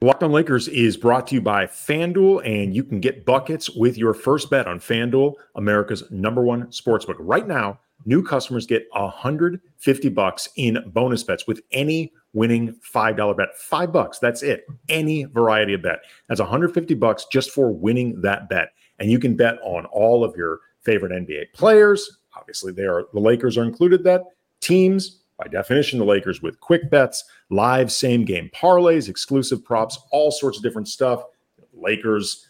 Locked 0.01 0.23
on 0.23 0.31
Lakers 0.31 0.67
is 0.67 0.97
brought 0.97 1.25
to 1.27 1.35
you 1.35 1.41
by 1.41 1.65
FanDuel, 1.65 2.45
and 2.45 2.75
you 2.75 2.83
can 2.83 2.99
get 2.99 3.25
buckets 3.25 3.71
with 3.71 3.97
your 3.97 4.13
first 4.13 4.49
bet 4.49 4.67
on 4.67 4.79
FanDuel, 4.79 5.33
America's 5.55 6.03
number 6.11 6.43
one 6.43 6.67
sportsbook. 6.67 7.15
Right 7.17 7.47
now, 7.47 7.79
new 8.05 8.21
customers 8.21 8.67
get 8.67 8.85
150 8.91 10.09
bucks 10.09 10.49
in 10.57 10.83
bonus 10.93 11.23
bets 11.23 11.47
with 11.47 11.61
any 11.71 12.11
winning 12.33 12.75
$5 12.93 13.37
bet. 13.37 13.55
Five 13.57 13.91
bucks, 13.91 14.19
that's 14.19 14.43
it. 14.43 14.65
Any 14.89 15.23
variety 15.23 15.73
of 15.73 15.81
bet. 15.81 16.01
That's 16.27 16.41
150 16.41 16.93
bucks 16.95 17.25
just 17.31 17.51
for 17.51 17.71
winning 17.71 18.21
that 18.21 18.49
bet. 18.49 18.73
And 18.99 19.11
you 19.11 19.19
can 19.19 19.35
bet 19.35 19.57
on 19.63 19.85
all 19.87 20.23
of 20.23 20.35
your 20.35 20.59
favorite 20.81 21.11
NBA 21.11 21.53
players. 21.53 22.19
Obviously, 22.37 22.71
they 22.71 22.83
are 22.83 23.05
the 23.13 23.19
Lakers 23.19 23.57
are 23.57 23.63
included 23.63 24.03
that 24.03 24.23
teams, 24.61 25.21
by 25.37 25.47
definition, 25.47 25.99
the 25.99 26.05
Lakers 26.05 26.41
with 26.41 26.59
quick 26.59 26.89
bets, 26.89 27.23
live 27.49 27.91
same 27.91 28.25
game 28.25 28.49
parlays, 28.53 29.09
exclusive 29.09 29.63
props, 29.63 29.99
all 30.11 30.31
sorts 30.31 30.57
of 30.57 30.63
different 30.63 30.87
stuff. 30.87 31.23
Lakers 31.73 32.47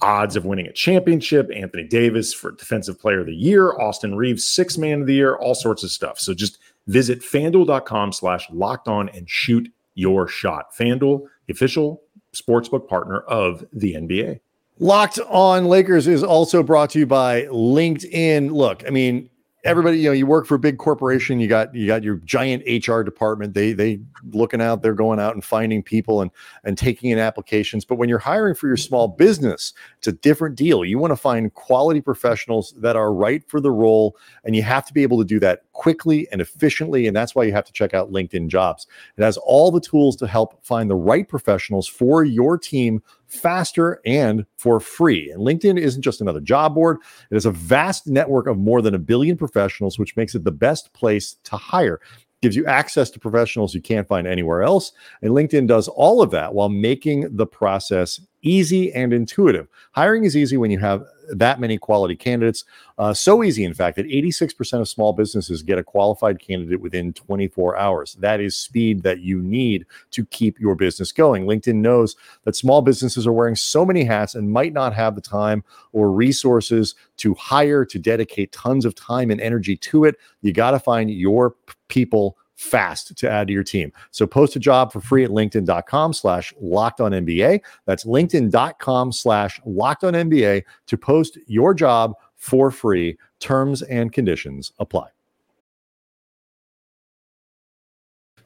odds 0.00 0.36
of 0.36 0.44
winning 0.44 0.66
a 0.66 0.72
championship, 0.72 1.50
Anthony 1.54 1.84
Davis 1.84 2.34
for 2.34 2.52
defensive 2.52 3.00
player 3.00 3.20
of 3.20 3.26
the 3.26 3.34
year, 3.34 3.78
Austin 3.80 4.16
Reaves 4.16 4.46
six 4.46 4.78
man 4.78 5.02
of 5.02 5.06
the 5.06 5.14
year, 5.14 5.36
all 5.36 5.54
sorts 5.54 5.82
of 5.82 5.90
stuff. 5.90 6.18
So 6.18 6.34
just 6.34 6.58
visit 6.86 7.20
fanduel.com 7.20 8.12
slash 8.12 8.48
locked 8.50 8.88
on 8.88 9.08
and 9.10 9.28
shoot 9.28 9.70
your 9.94 10.28
shot. 10.28 10.74
Fanduel, 10.74 11.26
the 11.46 11.52
official 11.52 12.02
sportsbook 12.34 12.88
partner 12.88 13.20
of 13.20 13.64
the 13.72 13.94
NBA. 13.94 14.40
Locked 14.80 15.18
on 15.28 15.64
Lakers 15.64 16.06
is 16.06 16.22
also 16.22 16.62
brought 16.62 16.90
to 16.90 17.00
you 17.00 17.06
by 17.06 17.42
LinkedIn. 17.46 18.52
Look, 18.52 18.86
I 18.86 18.90
mean, 18.90 19.28
everybody, 19.64 19.98
you 19.98 20.08
know, 20.08 20.12
you 20.12 20.24
work 20.24 20.46
for 20.46 20.54
a 20.54 20.58
big 20.58 20.78
corporation, 20.78 21.40
you 21.40 21.48
got 21.48 21.74
you 21.74 21.86
got 21.86 22.04
your 22.04 22.16
giant 22.18 22.62
HR 22.66 23.02
department. 23.02 23.54
They 23.54 23.72
they 23.72 24.00
looking 24.30 24.62
out, 24.62 24.82
they're 24.82 24.94
going 24.94 25.18
out 25.18 25.34
and 25.34 25.44
finding 25.44 25.82
people 25.82 26.20
and 26.20 26.30
and 26.62 26.78
taking 26.78 27.10
in 27.10 27.18
applications. 27.18 27.84
But 27.84 27.96
when 27.96 28.08
you're 28.08 28.20
hiring 28.20 28.54
for 28.54 28.68
your 28.68 28.76
small 28.76 29.08
business, 29.08 29.72
it's 29.98 30.06
a 30.06 30.12
different 30.12 30.54
deal. 30.54 30.84
You 30.84 30.98
want 30.98 31.10
to 31.10 31.16
find 31.16 31.52
quality 31.54 32.00
professionals 32.00 32.72
that 32.78 32.94
are 32.94 33.12
right 33.12 33.42
for 33.48 33.60
the 33.60 33.72
role, 33.72 34.16
and 34.44 34.54
you 34.54 34.62
have 34.62 34.86
to 34.86 34.94
be 34.94 35.02
able 35.02 35.18
to 35.18 35.24
do 35.24 35.40
that 35.40 35.67
quickly 35.78 36.26
and 36.32 36.40
efficiently. 36.40 37.06
And 37.06 37.16
that's 37.16 37.36
why 37.36 37.44
you 37.44 37.52
have 37.52 37.64
to 37.64 37.72
check 37.72 37.94
out 37.94 38.10
LinkedIn 38.10 38.48
Jobs. 38.48 38.88
It 39.16 39.22
has 39.22 39.36
all 39.36 39.70
the 39.70 39.80
tools 39.80 40.16
to 40.16 40.26
help 40.26 40.62
find 40.66 40.90
the 40.90 40.96
right 40.96 41.26
professionals 41.26 41.86
for 41.86 42.24
your 42.24 42.58
team 42.58 43.00
faster 43.28 44.00
and 44.04 44.44
for 44.56 44.80
free. 44.80 45.30
And 45.30 45.40
LinkedIn 45.42 45.78
isn't 45.78 46.02
just 46.02 46.20
another 46.20 46.40
job 46.40 46.74
board, 46.74 46.98
it 47.30 47.36
is 47.36 47.46
a 47.46 47.52
vast 47.52 48.08
network 48.08 48.48
of 48.48 48.58
more 48.58 48.82
than 48.82 48.94
a 48.94 48.98
billion 48.98 49.36
professionals, 49.36 50.00
which 50.00 50.16
makes 50.16 50.34
it 50.34 50.42
the 50.42 50.50
best 50.50 50.92
place 50.94 51.36
to 51.44 51.56
hire. 51.56 52.00
Gives 52.42 52.56
you 52.56 52.66
access 52.66 53.08
to 53.10 53.20
professionals 53.20 53.72
you 53.72 53.80
can't 53.80 54.08
find 54.08 54.26
anywhere 54.26 54.62
else. 54.62 54.90
And 55.22 55.30
LinkedIn 55.30 55.68
does 55.68 55.86
all 55.86 56.22
of 56.22 56.32
that 56.32 56.54
while 56.54 56.68
making 56.68 57.36
the 57.36 57.46
process 57.46 58.20
easy 58.42 58.92
and 58.92 59.12
intuitive. 59.12 59.68
Hiring 59.92 60.24
is 60.24 60.36
easy 60.36 60.56
when 60.56 60.70
you 60.70 60.78
have 60.78 61.04
that 61.30 61.60
many 61.60 61.78
quality 61.78 62.16
candidates. 62.16 62.64
Uh, 62.96 63.12
so 63.12 63.42
easy, 63.42 63.64
in 63.64 63.74
fact, 63.74 63.96
that 63.96 64.06
86% 64.06 64.80
of 64.80 64.88
small 64.88 65.12
businesses 65.12 65.62
get 65.62 65.78
a 65.78 65.84
qualified 65.84 66.40
candidate 66.40 66.80
within 66.80 67.12
24 67.12 67.76
hours. 67.76 68.14
That 68.20 68.40
is 68.40 68.56
speed 68.56 69.02
that 69.02 69.20
you 69.20 69.40
need 69.40 69.86
to 70.12 70.24
keep 70.26 70.58
your 70.58 70.74
business 70.74 71.12
going. 71.12 71.44
LinkedIn 71.44 71.76
knows 71.76 72.16
that 72.44 72.56
small 72.56 72.82
businesses 72.82 73.26
are 73.26 73.32
wearing 73.32 73.56
so 73.56 73.84
many 73.84 74.04
hats 74.04 74.34
and 74.34 74.50
might 74.50 74.72
not 74.72 74.94
have 74.94 75.14
the 75.14 75.20
time 75.20 75.64
or 75.92 76.10
resources 76.10 76.94
to 77.18 77.34
hire, 77.34 77.84
to 77.84 77.98
dedicate 77.98 78.52
tons 78.52 78.84
of 78.84 78.94
time 78.94 79.30
and 79.30 79.40
energy 79.40 79.76
to 79.76 80.04
it. 80.04 80.16
You 80.42 80.52
got 80.52 80.70
to 80.70 80.78
find 80.78 81.10
your 81.10 81.54
people 81.88 82.36
fast 82.58 83.16
to 83.16 83.30
add 83.30 83.46
to 83.46 83.52
your 83.52 83.62
team. 83.62 83.92
So 84.10 84.26
post 84.26 84.56
a 84.56 84.58
job 84.58 84.92
for 84.92 85.00
free 85.00 85.24
at 85.24 85.30
linkedin.com 85.30 86.12
slash 86.12 86.52
locked 86.60 87.00
on 87.00 87.12
NBA. 87.12 87.60
That's 87.86 88.04
linkedin.com 88.04 89.12
slash 89.12 89.60
locked 89.64 90.02
on 90.02 90.14
NBA 90.14 90.64
to 90.86 90.96
post 90.98 91.38
your 91.46 91.72
job 91.72 92.14
for 92.34 92.70
free. 92.70 93.16
Terms 93.38 93.82
and 93.82 94.12
conditions 94.12 94.72
apply. 94.80 95.06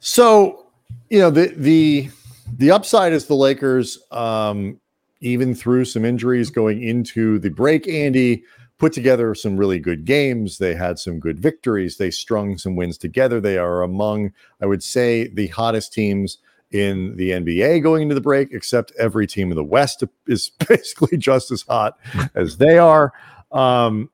So, 0.00 0.66
you 1.09 1.19
know, 1.19 1.31
the 1.31 1.54
the 1.57 2.11
the 2.59 2.71
upside 2.71 3.14
is 3.14 3.26
the 3.26 3.35
Lakers, 3.35 3.99
um, 4.11 4.78
even 5.21 5.54
through 5.54 5.87
some 5.87 6.04
injuries 6.04 6.50
going 6.50 6.83
into 6.83 7.38
the 7.38 7.49
break, 7.49 7.88
Andy 7.88 8.45
put 8.82 8.92
together 8.92 9.32
some 9.32 9.56
really 9.56 9.78
good 9.78 10.04
games. 10.04 10.58
They 10.58 10.74
had 10.74 10.98
some 10.98 11.20
good 11.20 11.38
victories. 11.38 11.98
They 11.98 12.10
strung 12.10 12.58
some 12.58 12.74
wins 12.74 12.98
together. 12.98 13.40
They 13.40 13.56
are 13.56 13.80
among, 13.80 14.32
I 14.60 14.66
would 14.66 14.82
say, 14.82 15.28
the 15.28 15.46
hottest 15.46 15.92
teams 15.92 16.38
in 16.72 17.16
the 17.16 17.30
NBA 17.30 17.80
going 17.84 18.02
into 18.02 18.16
the 18.16 18.20
break, 18.20 18.48
except 18.50 18.90
every 18.98 19.28
team 19.28 19.52
in 19.52 19.56
the 19.56 19.62
West 19.62 20.02
is 20.26 20.50
basically 20.68 21.16
just 21.16 21.52
as 21.52 21.62
hot 21.62 21.96
as 22.34 22.56
they 22.58 22.76
are. 22.76 23.12
Um, 23.52 24.10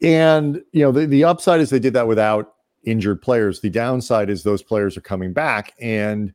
and 0.00 0.62
you 0.70 0.84
know, 0.84 0.92
the, 0.92 1.06
the 1.06 1.24
upside 1.24 1.60
is 1.60 1.68
they 1.68 1.80
did 1.80 1.94
that 1.94 2.06
without 2.06 2.54
injured 2.84 3.22
players. 3.22 3.60
The 3.60 3.70
downside 3.70 4.30
is 4.30 4.44
those 4.44 4.62
players 4.62 4.96
are 4.96 5.00
coming 5.00 5.32
back, 5.32 5.74
and 5.80 6.32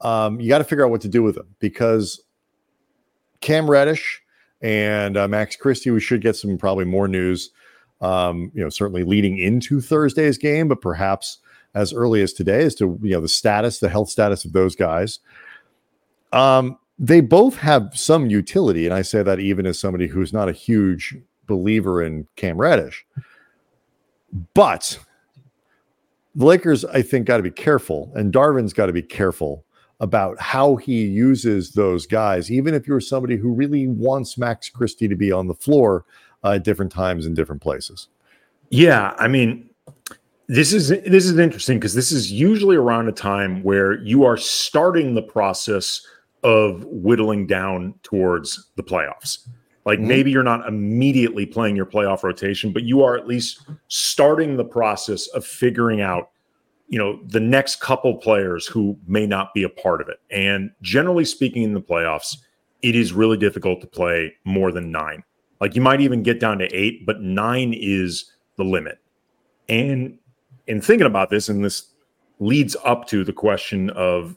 um, 0.00 0.40
you 0.40 0.48
got 0.48 0.58
to 0.58 0.64
figure 0.64 0.84
out 0.84 0.90
what 0.90 1.02
to 1.02 1.08
do 1.08 1.22
with 1.22 1.36
them 1.36 1.54
because 1.60 2.20
Cam 3.40 3.70
Reddish 3.70 4.24
and 4.60 5.16
uh, 5.16 5.28
Max 5.28 5.56
Christie. 5.56 5.90
We 5.90 6.00
should 6.00 6.20
get 6.20 6.36
some 6.36 6.58
probably 6.58 6.84
more 6.84 7.08
news, 7.08 7.50
um, 8.00 8.50
you 8.54 8.62
know, 8.62 8.68
certainly 8.68 9.04
leading 9.04 9.38
into 9.38 9.80
Thursday's 9.80 10.38
game, 10.38 10.68
but 10.68 10.80
perhaps 10.80 11.38
as 11.74 11.92
early 11.92 12.22
as 12.22 12.32
today 12.32 12.64
as 12.64 12.74
to 12.76 12.98
you 13.02 13.12
know 13.12 13.20
the 13.20 13.28
status, 13.28 13.78
the 13.78 13.88
health 13.88 14.10
status 14.10 14.44
of 14.44 14.52
those 14.52 14.74
guys. 14.74 15.20
Um, 16.32 16.78
they 16.98 17.20
both 17.20 17.56
have 17.58 17.90
some 17.94 18.28
utility, 18.28 18.84
and 18.84 18.94
I 18.94 19.02
say 19.02 19.22
that 19.22 19.38
even 19.38 19.66
as 19.66 19.78
somebody 19.78 20.08
who's 20.08 20.32
not 20.32 20.48
a 20.48 20.52
huge 20.52 21.16
believer 21.46 22.02
in 22.02 22.26
Cam 22.36 22.58
Reddish, 22.58 23.06
but 24.54 24.98
the 26.34 26.44
Lakers, 26.44 26.84
I 26.84 27.02
think, 27.02 27.26
got 27.26 27.38
to 27.38 27.42
be 27.42 27.50
careful, 27.50 28.12
and 28.14 28.32
Darvin's 28.32 28.72
got 28.72 28.86
to 28.86 28.92
be 28.92 29.02
careful 29.02 29.64
about 30.00 30.40
how 30.40 30.76
he 30.76 31.04
uses 31.04 31.72
those 31.72 32.06
guys, 32.06 32.50
even 32.50 32.74
if 32.74 32.86
you're 32.86 33.00
somebody 33.00 33.36
who 33.36 33.52
really 33.52 33.88
wants 33.88 34.38
Max 34.38 34.68
Christie 34.68 35.08
to 35.08 35.16
be 35.16 35.32
on 35.32 35.48
the 35.48 35.54
floor 35.54 36.04
uh, 36.44 36.52
at 36.52 36.64
different 36.64 36.92
times 36.92 37.26
in 37.26 37.34
different 37.34 37.62
places. 37.62 38.08
Yeah, 38.70 39.14
I 39.18 39.28
mean, 39.28 39.68
this 40.46 40.72
is 40.72 40.88
this 40.88 41.26
is 41.26 41.38
interesting 41.38 41.78
because 41.78 41.94
this 41.94 42.12
is 42.12 42.30
usually 42.30 42.76
around 42.76 43.08
a 43.08 43.12
time 43.12 43.62
where 43.62 44.00
you 44.02 44.24
are 44.24 44.36
starting 44.36 45.14
the 45.14 45.22
process 45.22 46.06
of 46.42 46.84
whittling 46.86 47.46
down 47.46 47.94
towards 48.02 48.70
the 48.76 48.82
playoffs. 48.82 49.46
Like 49.84 49.98
mm-hmm. 49.98 50.08
maybe 50.08 50.30
you're 50.30 50.42
not 50.42 50.66
immediately 50.66 51.44
playing 51.44 51.76
your 51.76 51.86
playoff 51.86 52.22
rotation, 52.22 52.72
but 52.72 52.84
you 52.84 53.02
are 53.02 53.16
at 53.16 53.26
least 53.26 53.66
starting 53.88 54.56
the 54.56 54.64
process 54.64 55.26
of 55.28 55.44
figuring 55.44 56.00
out 56.00 56.30
you 56.88 56.98
know 56.98 57.20
the 57.26 57.40
next 57.40 57.80
couple 57.80 58.16
players 58.16 58.66
who 58.66 58.98
may 59.06 59.26
not 59.26 59.54
be 59.54 59.62
a 59.62 59.68
part 59.68 60.00
of 60.00 60.08
it. 60.08 60.20
And 60.30 60.70
generally 60.82 61.24
speaking 61.24 61.62
in 61.62 61.74
the 61.74 61.80
playoffs 61.80 62.38
it 62.82 62.94
is 62.94 63.12
really 63.12 63.36
difficult 63.36 63.80
to 63.80 63.86
play 63.86 64.34
more 64.44 64.70
than 64.70 64.92
nine. 64.92 65.24
Like 65.60 65.74
you 65.74 65.82
might 65.82 66.00
even 66.00 66.22
get 66.22 66.40
down 66.40 66.58
to 66.58 66.66
eight 66.74 67.04
but 67.06 67.20
nine 67.20 67.74
is 67.74 68.32
the 68.56 68.64
limit. 68.64 68.98
And 69.68 70.18
in 70.66 70.80
thinking 70.80 71.06
about 71.06 71.30
this 71.30 71.48
and 71.48 71.64
this 71.64 71.88
leads 72.40 72.76
up 72.84 73.06
to 73.08 73.24
the 73.24 73.32
question 73.32 73.90
of 73.90 74.36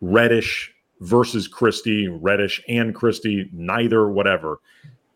reddish 0.00 0.72
versus 1.00 1.48
christie 1.48 2.08
reddish 2.08 2.62
and 2.68 2.94
christie 2.94 3.48
neither 3.52 4.08
whatever. 4.08 4.60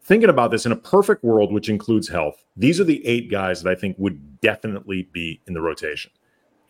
Thinking 0.02 0.28
about 0.28 0.50
this 0.50 0.66
in 0.66 0.73
a 0.73 0.76
perfect 0.76 1.25
world 1.25 1.52
which 1.52 1.69
includes 1.69 2.09
health 2.09 2.45
these 2.57 2.81
are 2.81 2.85
the 2.85 3.04
eight 3.07 3.31
guys 3.31 3.62
that 3.62 3.71
i 3.71 3.75
think 3.75 3.97
would 3.99 4.40
definitely 4.40 5.09
be 5.12 5.40
in 5.47 5.54
the 5.54 5.61
rotation 5.61 6.11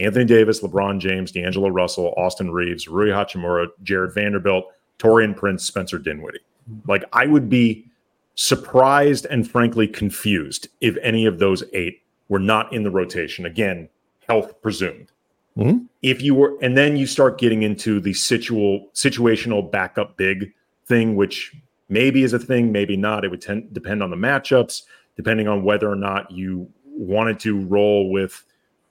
Anthony 0.01 0.25
Davis, 0.25 0.61
LeBron 0.61 0.99
James, 0.99 1.31
D'Angelo 1.31 1.69
Russell, 1.69 2.15
Austin 2.17 2.51
Reaves, 2.51 2.89
Rui 2.89 3.09
Hachimura, 3.09 3.69
Jarred 3.83 4.15
Vanderbilt, 4.15 4.67
Taurean 4.99 5.37
Prince, 5.37 5.65
Spencer 5.65 5.99
Dinwiddie. 5.99 6.41
Like 6.87 7.05
I 7.13 7.27
would 7.27 7.49
be 7.49 7.87
surprised 8.35 9.27
and 9.27 9.49
frankly 9.49 9.87
confused 9.87 10.69
if 10.81 10.97
any 11.03 11.27
of 11.27 11.39
those 11.39 11.63
eight 11.73 12.03
were 12.29 12.39
not 12.39 12.73
in 12.73 12.83
the 12.83 12.91
rotation. 12.91 13.47
Again, 13.47 13.89
health 14.29 14.61
presumed. 14.63 15.11
Mm-hmm. 15.57 15.85
If 16.03 16.21
you 16.23 16.35
were, 16.35 16.59
and 16.61 16.77
then 16.77 16.97
you 16.97 17.07
start 17.07 17.39
getting 17.39 17.63
into 17.63 18.01
the 18.01 18.13
situal 18.13 18.89
situational 18.95 19.71
backup 19.71 20.17
big 20.17 20.53
thing, 20.87 21.15
which 21.15 21.55
maybe 21.89 22.25
is 22.25 22.33
a 22.33 22.39
thing, 22.39 22.73
maybe 22.73 22.97
not. 22.97 23.25
It 23.25 23.31
would 23.31 23.41
tend, 23.41 23.73
depend 23.73 24.03
on 24.03 24.11
the 24.11 24.17
matchups, 24.17 24.83
depending 25.17 25.47
on 25.47 25.63
whether 25.63 25.89
or 25.89 25.97
not 25.97 26.31
you 26.31 26.69
wanted 26.85 27.39
to 27.41 27.61
roll 27.67 28.11
with 28.11 28.43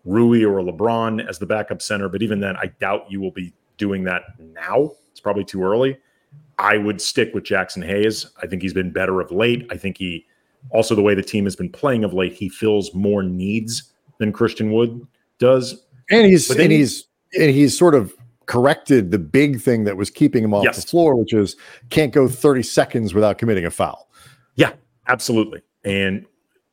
Rui 0.05 0.43
or 0.43 0.61
LeBron 0.61 1.27
as 1.27 1.39
the 1.39 1.45
backup 1.45 1.81
center. 1.81 2.09
But 2.09 2.21
even 2.21 2.39
then, 2.39 2.55
I 2.57 2.67
doubt 2.79 3.05
you 3.09 3.21
will 3.21 3.31
be 3.31 3.53
doing 3.77 4.03
that 4.03 4.23
now. 4.39 4.91
It's 5.11 5.19
probably 5.19 5.45
too 5.45 5.63
early. 5.63 5.97
I 6.59 6.77
would 6.77 7.01
stick 7.01 7.33
with 7.33 7.43
Jaxson 7.43 7.85
Hayes. 7.85 8.27
I 8.41 8.47
think 8.47 8.61
he's 8.61 8.73
been 8.73 8.91
better 8.91 9.19
of 9.21 9.31
late. 9.31 9.67
I 9.71 9.77
think 9.77 9.97
he 9.97 10.25
also 10.71 10.95
the 10.95 11.01
way 11.01 11.15
the 11.15 11.23
team 11.23 11.43
has 11.45 11.55
been 11.55 11.69
playing 11.69 12.03
of 12.03 12.13
late, 12.13 12.33
he 12.33 12.49
fills 12.49 12.93
more 12.93 13.23
needs 13.23 13.91
than 14.19 14.31
Christian 14.31 14.71
Wood 14.71 15.05
does. 15.39 15.83
And 16.09 16.25
he's 16.27 16.49
and 16.49 16.71
he's 16.71 17.05
and 17.39 17.49
he's 17.49 17.77
sort 17.77 17.95
of 17.95 18.13
corrected 18.45 19.11
the 19.11 19.19
big 19.19 19.61
thing 19.61 19.85
that 19.85 19.97
was 19.97 20.09
keeping 20.09 20.43
him 20.43 20.53
off 20.53 20.63
Yes. 20.65 20.83
the 20.83 20.87
floor, 20.87 21.15
which 21.15 21.33
is 21.33 21.55
can't 21.89 22.13
go 22.13 22.27
30 22.27 22.61
seconds 22.63 23.13
without 23.13 23.37
committing 23.37 23.65
a 23.65 23.71
foul. 23.71 24.09
Yeah, 24.55 24.73
absolutely. 25.07 25.61
And 25.85 26.25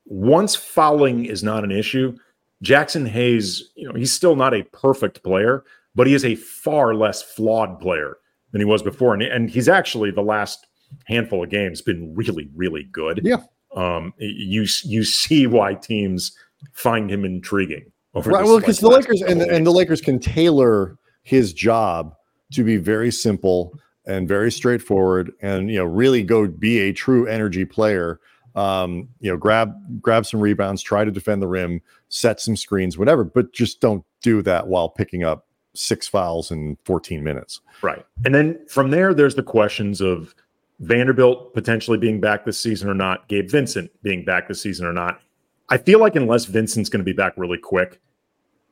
once 0.05 0.55
fouling 0.55 1.25
is 1.25 1.43
not 1.43 1.63
an 1.63 1.71
issue, 1.71 2.15
Jaxson 2.63 3.07
Hayes, 3.07 3.71
you 3.75 3.87
know, 3.87 3.93
he's 3.97 4.11
still 4.11 4.35
not 4.35 4.53
a 4.53 4.63
perfect 4.63 5.23
player, 5.23 5.63
but 5.95 6.07
he 6.07 6.13
is 6.13 6.23
a 6.23 6.35
far 6.35 6.93
less 6.93 7.21
flawed 7.21 7.79
player 7.79 8.17
than 8.51 8.61
he 8.61 8.65
was 8.65 8.83
before. 8.83 9.13
And, 9.13 9.23
and 9.23 9.49
he's 9.49 9.67
actually 9.67 10.11
the 10.11 10.21
last 10.21 10.67
handful 11.05 11.43
of 11.43 11.49
games 11.49 11.81
been 11.81 12.13
really, 12.15 12.49
really 12.55 12.83
good. 12.83 13.21
Yeah. 13.23 13.43
Um, 13.75 14.13
you 14.17 14.65
you 14.83 15.03
see 15.03 15.47
why 15.47 15.75
teams 15.75 16.35
find 16.73 17.09
him 17.09 17.23
intriguing. 17.23 17.91
Right. 18.13 18.43
Well, 18.43 18.59
because 18.59 18.79
the 18.79 18.89
Lakers 18.89 19.21
and 19.21 19.39
the, 19.39 19.49
and 19.49 19.65
the. 19.65 19.71
Lakers 19.71 20.01
can 20.01 20.19
tailor 20.19 20.97
his 21.23 21.53
job 21.53 22.13
to 22.51 22.63
be 22.65 22.75
very 22.75 23.09
simple 23.11 23.73
and 24.05 24.27
very 24.27 24.51
straightforward, 24.51 25.31
and 25.41 25.69
you 25.69 25.77
know, 25.77 25.85
really 25.85 26.21
go 26.21 26.45
be 26.47 26.79
a 26.79 26.91
true 26.91 27.25
energy 27.27 27.63
player. 27.63 28.19
Um, 28.53 29.07
you 29.21 29.31
know, 29.31 29.37
grab 29.37 29.73
grab 30.01 30.25
some 30.25 30.41
rebounds, 30.41 30.83
try 30.83 31.05
to 31.05 31.11
defend 31.11 31.41
the 31.41 31.47
rim, 31.47 31.81
set 32.11 32.41
some 32.41 32.57
screens, 32.57 32.97
whatever, 32.97 33.23
but 33.23 33.53
just 33.53 33.79
don't 33.79 34.03
do 34.21 34.41
that 34.43 34.67
while 34.67 34.89
picking 34.89 35.23
up 35.23 35.47
six 35.73 36.07
fouls 36.07 36.51
in 36.51 36.77
14 36.83 37.23
minutes. 37.23 37.61
Right. 37.81 38.05
And 38.25 38.35
then 38.35 38.59
from 38.67 38.91
there, 38.91 39.13
there's 39.13 39.35
the 39.35 39.43
questions 39.43 40.01
of 40.01 40.35
Vanderbilt 40.81 41.53
potentially 41.53 41.97
being 41.97 42.19
back 42.19 42.43
this 42.43 42.59
season 42.59 42.89
or 42.89 42.93
not, 42.93 43.27
Gabe 43.29 43.49
Vincent 43.49 43.89
being 44.03 44.25
back 44.25 44.49
this 44.49 44.61
season 44.61 44.85
or 44.85 44.93
not. 44.93 45.21
I 45.69 45.77
feel 45.77 45.99
like 45.99 46.17
unless 46.17 46.45
Vincent's 46.45 46.89
going 46.89 46.99
to 46.99 47.05
be 47.05 47.13
back 47.13 47.33
really 47.37 47.57
quick, 47.57 48.01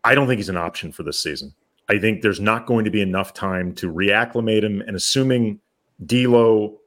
I 0.03 0.15
don't 0.15 0.27
think 0.27 0.39
he's 0.39 0.49
an 0.49 0.57
option 0.57 0.91
for 0.91 1.03
this 1.03 1.21
season. 1.23 1.53
I 1.87 1.97
think 1.97 2.21
there's 2.21 2.41
not 2.41 2.65
going 2.65 2.83
to 2.85 2.91
be 2.91 3.01
enough 3.01 3.33
time 3.33 3.73
to 3.75 3.91
reacclimate 3.91 4.63
him. 4.63 4.81
And 4.81 4.97
assuming 4.97 5.61
D'Lo, 6.05 6.77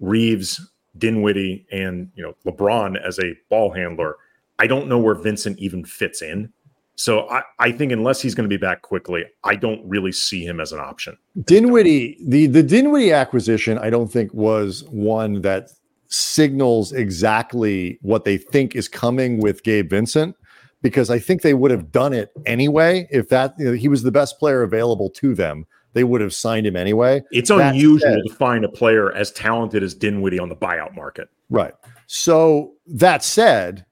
Reaves, 0.00 0.70
Dinwiddie, 0.96 1.66
and 1.70 2.10
you 2.14 2.22
know 2.22 2.34
LeBron 2.46 3.00
as 3.04 3.18
a 3.18 3.34
ball 3.50 3.70
handler, 3.72 4.16
I 4.58 4.66
don't 4.66 4.88
know 4.88 4.98
where 4.98 5.14
Vincent 5.14 5.58
even 5.58 5.84
fits 5.84 6.22
in. 6.22 6.52
So 6.96 7.28
I, 7.30 7.42
I 7.60 7.70
think 7.72 7.92
unless 7.92 8.20
he's 8.20 8.34
going 8.34 8.48
to 8.48 8.52
be 8.52 8.60
back 8.60 8.82
quickly, 8.82 9.24
I 9.44 9.54
don't 9.54 9.80
really 9.88 10.10
see 10.10 10.44
him 10.44 10.58
as 10.58 10.72
an 10.72 10.80
option. 10.80 11.16
Dinwiddie, 11.44 12.18
the 12.26 12.48
the 12.48 12.62
Dinwiddie 12.62 13.12
acquisition, 13.12 13.78
I 13.78 13.88
don't 13.88 14.08
think 14.10 14.34
was 14.34 14.82
one 14.90 15.42
that 15.42 15.70
signals 16.08 16.92
exactly 16.92 17.98
what 18.02 18.24
they 18.24 18.36
think 18.36 18.74
is 18.74 18.88
coming 18.88 19.38
with 19.38 19.62
Gabe 19.62 19.90
Vincent, 19.90 20.34
because 20.82 21.08
I 21.10 21.20
think 21.20 21.42
they 21.42 21.54
would 21.54 21.70
have 21.70 21.92
done 21.92 22.12
it 22.12 22.30
anyway 22.46 23.06
if 23.10 23.28
that 23.28 23.54
you 23.58 23.66
know, 23.66 23.72
he 23.72 23.86
was 23.88 24.02
the 24.02 24.10
best 24.10 24.38
player 24.40 24.62
available 24.62 25.08
to 25.10 25.34
them. 25.34 25.66
They 25.92 26.02
would 26.04 26.20
have 26.20 26.34
signed 26.34 26.66
him 26.66 26.76
anyway. 26.76 27.22
It's 27.30 27.48
That 27.50 27.74
unusual 27.74 28.00
said- 28.00 28.22
to 28.26 28.34
find 28.34 28.64
a 28.64 28.68
player 28.68 29.12
as 29.12 29.30
talented 29.32 29.82
as 29.84 29.94
Dinwiddie 29.94 30.38
on 30.40 30.48
the 30.48 30.56
buyout 30.56 30.94
market. 30.96 31.28
Right. 31.48 31.74
So 32.06 32.74
that 32.86 33.22
said, 33.22 33.84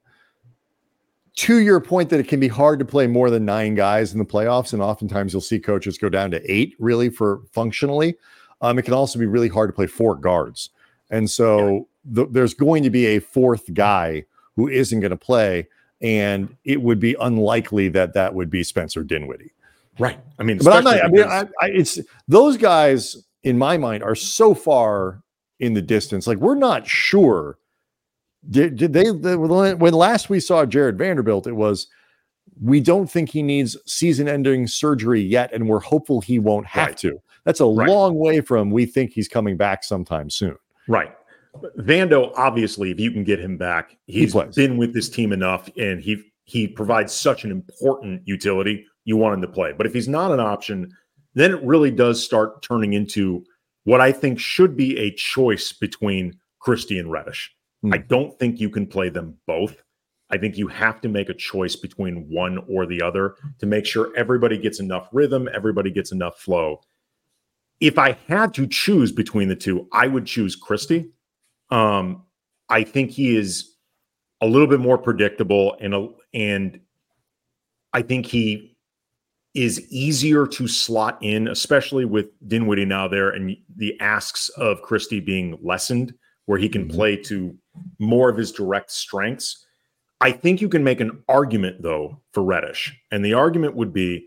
to 1.37 1.59
your 1.59 1.79
point 1.79 2.09
that 2.09 2.19
it 2.19 2.27
can 2.27 2.39
be 2.39 2.47
hard 2.47 2.79
to 2.79 2.85
play 2.85 3.07
more 3.07 3.29
than 3.29 3.45
nine 3.45 3.75
guys 3.75 4.11
in 4.11 4.19
the 4.19 4.25
playoffs, 4.25 4.73
and 4.73 4.81
oftentimes 4.81 5.33
you'll 5.33 5.41
see 5.41 5.59
coaches 5.59 5.97
go 5.97 6.09
down 6.09 6.31
to 6.31 6.51
eight 6.51 6.75
really 6.79 7.09
for 7.09 7.41
functionally. 7.51 8.17
Um, 8.61 8.79
it 8.79 8.83
can 8.83 8.93
also 8.93 9.19
be 9.19 9.27
really 9.27 9.47
hard 9.47 9.69
to 9.69 9.73
play 9.73 9.85
four 9.85 10.15
guards. 10.15 10.71
And 11.11 11.29
so 11.29 11.87
th- 12.13 12.29
there's 12.31 12.55
going 12.55 12.81
to 12.83 12.89
be 12.89 13.05
a 13.05 13.19
fourth 13.19 13.71
guy 13.73 14.25
who 14.55 14.67
isn't 14.67 14.99
going 14.99 15.11
to 15.11 15.17
play. 15.17 15.67
And 16.01 16.55
it 16.63 16.81
would 16.81 16.99
be 16.99 17.15
unlikely 17.21 17.89
that 17.89 18.13
that 18.13 18.33
would 18.33 18.49
be 18.49 18.63
Spencer 18.63 19.03
Dinwiddie. 19.03 19.53
Right. 19.99 20.19
I 20.39 20.43
mean, 20.43 20.57
But 20.57 20.73
I'm 20.73 20.83
not, 20.83 21.03
I 21.03 21.07
mean, 21.07 21.23
I, 21.23 21.41
I, 21.61 21.67
it's 21.69 21.99
those 22.27 22.57
guys 22.57 23.15
in 23.43 23.57
my 23.57 23.77
mind 23.77 24.03
are 24.03 24.15
so 24.15 24.53
far 24.55 25.21
in 25.59 25.73
the 25.73 25.81
distance. 25.81 26.25
Like 26.25 26.39
we're 26.39 26.55
not 26.55 26.87
sure. 26.87 27.57
Did, 28.49 28.75
did 28.77 28.93
they, 28.93 29.03
the, 29.11 29.37
when 29.77 29.93
last 29.93 30.29
we 30.29 30.39
saw 30.39 30.65
Jarred 30.65 30.97
Vanderbilt, 30.97 31.47
it 31.47 31.53
was, 31.53 31.87
we 32.61 32.79
don't 32.79 33.09
think 33.11 33.29
he 33.29 33.43
needs 33.43 33.75
season 33.85 34.27
ending 34.27 34.67
surgery 34.67 35.21
yet. 35.21 35.51
And 35.53 35.67
we're 35.67 35.79
hopeful 35.79 36.21
he 36.21 36.39
won't 36.39 36.65
have 36.67 36.87
Right. 36.87 36.97
to. 36.97 37.21
That's 37.43 37.59
a 37.59 37.65
Right. 37.65 37.87
long 37.89 38.15
way 38.15 38.41
from 38.41 38.71
we 38.71 38.85
think 38.85 39.11
he's 39.11 39.27
coming 39.27 39.57
back 39.57 39.83
sometime 39.83 40.29
soon. 40.29 40.55
right. 40.87 41.11
Vando, 41.79 42.31
obviously, 42.35 42.91
if 42.91 42.99
you 42.99 43.09
can 43.09 43.23
get 43.23 43.39
him 43.39 43.57
back, 43.57 43.97
he's 44.05 44.31
plays. 44.33 44.53
been 44.53 44.77
with 44.77 44.93
this 44.93 45.09
team 45.09 45.31
enough 45.33 45.67
and 45.77 45.99
he 45.99 46.21
he 46.43 46.67
provides 46.67 47.11
such 47.11 47.43
an 47.43 47.51
important 47.51 48.21
utility. 48.25 48.85
You 49.05 49.17
want 49.17 49.33
him 49.33 49.41
to 49.41 49.47
play. 49.47 49.73
But 49.75 49.85
if 49.87 49.93
he's 49.93 50.07
not 50.07 50.31
an 50.31 50.39
option, 50.39 50.89
then 51.33 51.51
it 51.51 51.61
really 51.63 51.89
does 51.91 52.23
start 52.23 52.61
turning 52.61 52.93
into 52.93 53.43
what 53.83 53.99
I 54.01 54.11
think 54.13 54.39
should 54.39 54.77
be 54.77 54.97
a 54.99 55.11
choice 55.11 55.73
between 55.73 56.37
Christie 56.59 56.99
and 56.99 57.11
Reddish. 57.11 57.53
Hmm. 57.81 57.93
I 57.93 57.97
don't 57.97 58.37
think 58.39 58.59
you 58.59 58.69
can 58.69 58.87
play 58.87 59.09
them 59.09 59.35
both. 59.45 59.83
I 60.29 60.37
think 60.37 60.57
you 60.57 60.67
have 60.67 60.99
to 61.01 61.09
make 61.09 61.29
a 61.29 61.33
choice 61.33 61.75
between 61.75 62.29
one 62.29 62.57
or 62.69 62.85
the 62.85 63.01
other 63.01 63.35
to 63.59 63.65
make 63.65 63.85
sure 63.85 64.11
everybody 64.15 64.57
gets 64.57 64.79
enough 64.79 65.07
rhythm, 65.13 65.47
everybody 65.53 65.89
gets 65.89 66.11
enough 66.11 66.39
flow. 66.39 66.81
If 67.79 67.97
I 67.97 68.17
had 68.27 68.53
to 68.55 68.67
choose 68.67 69.11
between 69.11 69.47
the 69.47 69.55
two, 69.55 69.87
I 69.93 70.07
would 70.07 70.25
choose 70.25 70.55
Christie. 70.55 71.11
Um, 71.69 72.23
I 72.69 72.83
think 72.83 73.11
he 73.11 73.37
is 73.37 73.75
a 74.41 74.47
little 74.47 74.67
bit 74.67 74.79
more 74.79 74.97
predictable 74.97 75.77
and 75.79 75.93
a, 75.93 76.09
and 76.33 76.79
I 77.93 78.01
think 78.01 78.25
he 78.25 78.77
is 79.53 79.81
easier 79.89 80.45
to 80.45 80.67
slot 80.67 81.17
in, 81.21 81.47
especially 81.47 82.05
with 82.05 82.27
Dinwiddie 82.47 82.85
now 82.85 83.07
there 83.07 83.29
and 83.29 83.55
the 83.75 83.99
asks 83.99 84.49
of 84.49 84.81
Christie 84.81 85.19
being 85.19 85.57
lessened, 85.63 86.13
where 86.47 86.57
he 86.57 86.67
can 86.67 86.87
Mhm. 86.87 86.91
play 86.91 87.15
to 87.15 87.55
more 87.99 88.29
of 88.29 88.37
his 88.37 88.51
direct 88.51 88.89
strengths. 88.89 89.65
I 90.19 90.31
think 90.31 90.61
you 90.61 90.69
can 90.69 90.83
make 90.83 90.99
an 90.99 91.23
argument 91.29 91.83
though 91.83 92.19
for 92.31 92.43
Reddish, 92.43 92.97
and 93.11 93.23
the 93.23 93.33
argument 93.33 93.75
would 93.75 93.93
be 93.93 94.25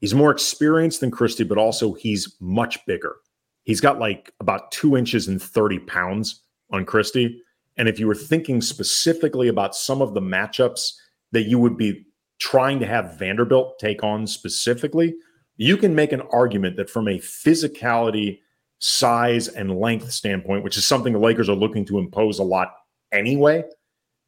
he's 0.00 0.14
more 0.14 0.30
experienced 0.30 1.00
than 1.00 1.10
Christie, 1.10 1.42
but 1.42 1.58
also 1.58 1.94
he's 1.94 2.36
much 2.40 2.84
bigger. 2.86 3.16
He's 3.64 3.80
got 3.80 3.98
like 3.98 4.32
about 4.38 4.70
two 4.70 4.96
inches 4.96 5.26
and 5.26 5.42
30 5.42 5.80
pounds 5.80 6.40
on 6.70 6.84
Christie. 6.84 7.42
And 7.76 7.88
if 7.88 7.98
you 7.98 8.06
were 8.06 8.14
thinking 8.14 8.60
specifically 8.60 9.48
about 9.48 9.74
some 9.74 10.00
of 10.02 10.14
the 10.14 10.20
matchups 10.20 10.92
that 11.32 11.44
you 11.44 11.58
would 11.58 11.76
be 11.76 12.04
trying 12.38 12.78
to 12.80 12.86
have 12.86 13.18
Vanderbilt 13.18 13.78
take 13.78 14.04
on 14.04 14.26
specifically, 14.26 15.14
you 15.56 15.76
can 15.76 15.94
make 15.94 16.12
an 16.12 16.22
argument 16.32 16.76
that 16.76 16.90
from 16.90 17.08
a 17.08 17.18
physicality, 17.18 18.40
size, 18.84 19.46
and 19.46 19.78
length 19.78 20.10
standpoint, 20.10 20.64
which 20.64 20.76
is 20.76 20.84
something 20.84 21.12
the 21.12 21.18
Lakers 21.18 21.48
are 21.48 21.54
looking 21.54 21.84
to 21.84 22.00
impose 22.00 22.40
a 22.40 22.42
lot 22.42 22.74
anyway, 23.12 23.62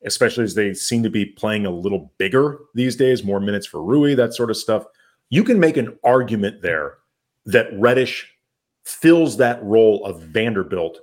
especially 0.04 0.44
as 0.44 0.54
they 0.54 0.72
seem 0.72 1.02
to 1.02 1.10
be 1.10 1.26
playing 1.26 1.66
a 1.66 1.70
little 1.70 2.12
bigger 2.18 2.58
these 2.72 2.94
days, 2.94 3.24
more 3.24 3.40
minutes 3.40 3.66
for 3.66 3.82
Rui, 3.82 4.14
that 4.14 4.32
sort 4.32 4.50
of 4.50 4.56
stuff. 4.56 4.84
You 5.28 5.42
can 5.42 5.58
make 5.58 5.76
an 5.76 5.98
argument 6.04 6.62
there 6.62 6.98
that 7.46 7.66
Reddish 7.72 8.30
fills 8.84 9.38
that 9.38 9.60
role 9.60 10.04
of 10.04 10.22
Vanderbilt 10.22 11.00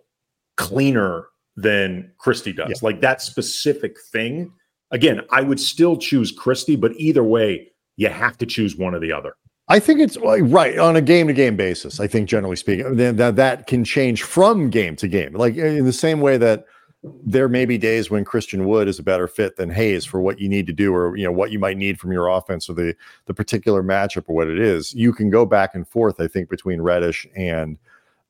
cleaner 0.55 1.27
than 1.57 2.09
Christie 2.19 2.53
does. 2.53 2.69
Yeah. 2.69 2.75
Like 2.81 3.01
that 3.01 3.21
specific 3.21 3.97
thing. 4.13 4.49
Again, 4.91 5.21
I 5.29 5.41
would 5.41 5.59
still 5.59 5.97
choose 5.97 6.31
Christie, 6.31 6.77
but 6.77 6.93
either 6.95 7.23
way, 7.23 7.67
you 7.97 8.07
have 8.07 8.37
to 8.37 8.45
choose 8.45 8.77
one 8.77 8.95
or 8.95 8.99
the 8.99 9.11
other. 9.11 9.33
I 9.71 9.79
think 9.79 10.01
it's 10.01 10.17
right 10.17 10.77
on 10.77 10.97
a 10.97 11.01
game 11.01 11.27
to 11.27 11.33
game 11.33 11.55
basis. 11.55 12.01
I 12.01 12.07
think 12.07 12.27
generally 12.27 12.57
speaking, 12.57 12.97
that, 12.97 13.37
that 13.37 13.67
can 13.67 13.85
change 13.85 14.21
from 14.23 14.69
game 14.69 14.97
to 14.97 15.07
game. 15.07 15.31
Like 15.31 15.55
in 15.55 15.85
the 15.85 15.93
same 15.93 16.19
way 16.19 16.37
that 16.37 16.65
there 17.03 17.47
may 17.47 17.63
be 17.63 17.77
days 17.77 18.11
when 18.11 18.25
Christian 18.25 18.67
Wood 18.67 18.89
is 18.89 18.99
a 18.99 19.03
better 19.03 19.29
fit 19.29 19.55
than 19.55 19.69
Hayes 19.69 20.03
for 20.03 20.19
what 20.19 20.41
you 20.41 20.49
need 20.49 20.67
to 20.67 20.73
do, 20.73 20.93
or 20.93 21.15
you 21.15 21.23
know 21.23 21.31
what 21.31 21.51
you 21.51 21.57
might 21.57 21.77
need 21.77 22.01
from 22.01 22.11
your 22.11 22.27
offense, 22.27 22.69
or 22.69 22.73
the 22.73 22.93
the 23.27 23.33
particular 23.33 23.81
matchup, 23.81 24.25
or 24.27 24.35
what 24.35 24.49
it 24.49 24.59
is. 24.59 24.93
You 24.93 25.13
can 25.13 25.29
go 25.29 25.45
back 25.45 25.73
and 25.73 25.87
forth. 25.87 26.19
I 26.19 26.27
think 26.27 26.49
between 26.49 26.81
Reddish 26.81 27.25
and 27.33 27.77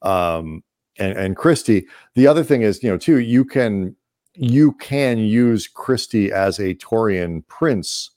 um 0.03 0.63
and 0.99 1.17
and 1.17 1.35
Christie. 1.35 1.87
The 2.13 2.27
other 2.27 2.43
thing 2.43 2.61
is, 2.61 2.83
you 2.83 2.91
know, 2.91 2.97
too, 2.97 3.19
you 3.19 3.45
can 3.45 3.95
you 4.35 4.73
can 4.73 5.17
use 5.17 5.67
Christie 5.67 6.31
as 6.31 6.59
a 6.59 6.75
Taurean 6.75 7.45
Prince 7.47 8.11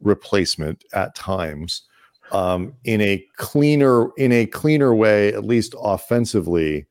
replacement 0.00 0.84
at 0.92 1.16
times 1.16 1.82
um, 2.32 2.74
in 2.84 3.00
a 3.00 3.24
cleaner 3.36 4.10
in 4.16 4.32
a 4.32 4.46
cleaner 4.46 4.94
way, 4.94 5.32
at 5.32 5.44
least 5.44 5.74
offensively, 5.80 6.86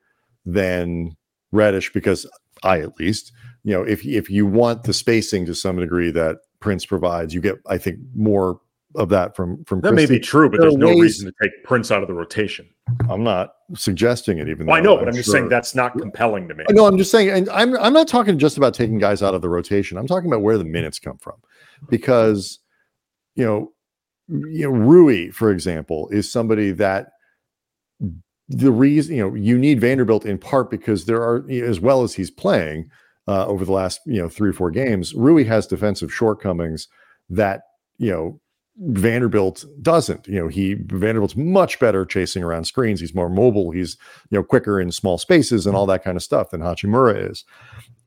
than 0.45 1.15
Reddish, 1.51 1.91
because 1.93 2.27
I 2.63 2.79
at 2.79 2.97
least, 2.99 3.31
you 3.63 3.73
know, 3.73 3.83
if 3.83 4.05
if 4.05 4.29
you 4.29 4.45
want 4.45 4.83
the 4.83 4.93
spacing 4.93 5.45
to 5.47 5.55
some 5.55 5.77
degree 5.77 6.11
that 6.11 6.37
Prince 6.59 6.85
provides, 6.85 7.33
you 7.33 7.41
get, 7.41 7.55
I 7.67 7.77
think, 7.77 7.99
more 8.15 8.59
of 8.95 9.09
that 9.09 9.35
from 9.35 9.63
from 9.65 9.81
That 9.81 9.93
may 9.95 10.05
be 10.05 10.19
true, 10.19 10.49
but 10.49 10.59
There 10.61 10.69
there's 10.69 10.77
no 10.77 10.87
ways- 10.89 11.01
reason 11.01 11.25
to 11.27 11.33
take 11.41 11.63
Prince 11.63 11.91
out 11.91 12.03
of 12.03 12.07
the 12.07 12.13
rotation. 12.13 12.69
I'm 13.09 13.23
not 13.23 13.55
suggesting 13.75 14.37
it, 14.37 14.47
even 14.49 14.67
Well, 14.67 14.75
I 14.75 14.81
know, 14.81 14.97
but 14.97 15.07
I'm 15.07 15.15
just 15.15 15.31
saying 15.31 15.49
that's 15.49 15.73
not 15.73 15.97
compelling 15.97 16.47
to 16.49 16.53
me. 16.53 16.63
No, 16.69 16.85
I'm 16.85 16.97
just 16.97 17.09
saying, 17.11 17.29
and 17.31 17.49
I'm 17.49 17.75
I'm 17.77 17.93
not 17.93 18.07
talking 18.07 18.37
just 18.37 18.55
about 18.57 18.73
taking 18.73 18.99
guys 18.99 19.23
out 19.23 19.33
of 19.33 19.41
the 19.41 19.49
rotation. 19.49 19.97
I'm 19.97 20.07
talking 20.07 20.29
about 20.29 20.41
where 20.41 20.57
the 20.57 20.63
minutes 20.63 20.99
come 20.99 21.17
from, 21.17 21.35
because 21.89 22.59
you 23.35 23.43
know, 23.43 23.72
you 24.27 24.63
know, 24.63 24.69
Rui, 24.69 25.31
for 25.31 25.51
example, 25.51 26.07
is 26.09 26.31
somebody 26.31 26.71
that 26.71 27.09
the 28.49 28.71
reason 28.71 29.15
you 29.15 29.21
know 29.21 29.35
you 29.35 29.57
need 29.57 29.79
Vanderbilt 29.79 30.25
in 30.25 30.37
part 30.37 30.69
because 30.69 31.05
there 31.05 31.21
are 31.21 31.49
as 31.49 31.79
well 31.79 32.03
as 32.03 32.13
he's 32.13 32.31
playing 32.31 32.89
uh, 33.27 33.45
over 33.45 33.65
the 33.65 33.71
last 33.71 34.01
you 34.05 34.21
know 34.21 34.29
three 34.29 34.49
or 34.49 34.53
four 34.53 34.71
games, 34.71 35.13
Rui 35.13 35.45
has 35.45 35.67
defensive 35.67 36.13
shortcomings 36.13 36.87
that 37.29 37.61
you 37.97 38.11
know 38.11 38.39
Vanderbilt 38.77 39.65
doesn't. 39.81 40.27
You 40.27 40.39
know, 40.39 40.47
he 40.47 40.73
Vanderbilt's 40.73 41.35
much 41.35 41.79
better 41.79 42.05
chasing 42.05 42.43
around 42.43 42.65
screens. 42.65 42.99
He's 42.99 43.15
more 43.15 43.29
mobile. 43.29 43.71
He's 43.71 43.97
you 44.29 44.37
know 44.37 44.43
quicker 44.43 44.79
in 44.79 44.91
small 44.91 45.17
spaces 45.17 45.65
and 45.65 45.75
all 45.75 45.85
that 45.87 46.03
kind 46.03 46.17
of 46.17 46.23
stuff 46.23 46.49
than 46.49 46.61
Hachimura 46.61 47.31
is. 47.31 47.45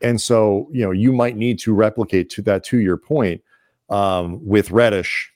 And 0.02 0.20
so 0.20 0.68
you 0.72 0.82
know 0.82 0.90
you 0.90 1.12
might 1.12 1.36
need 1.36 1.58
to 1.60 1.74
replicate 1.74 2.30
to 2.30 2.42
that 2.42 2.64
to 2.64 2.78
your 2.78 2.96
point 2.96 3.42
um, 3.88 4.44
with 4.46 4.70
Reddish 4.70 5.32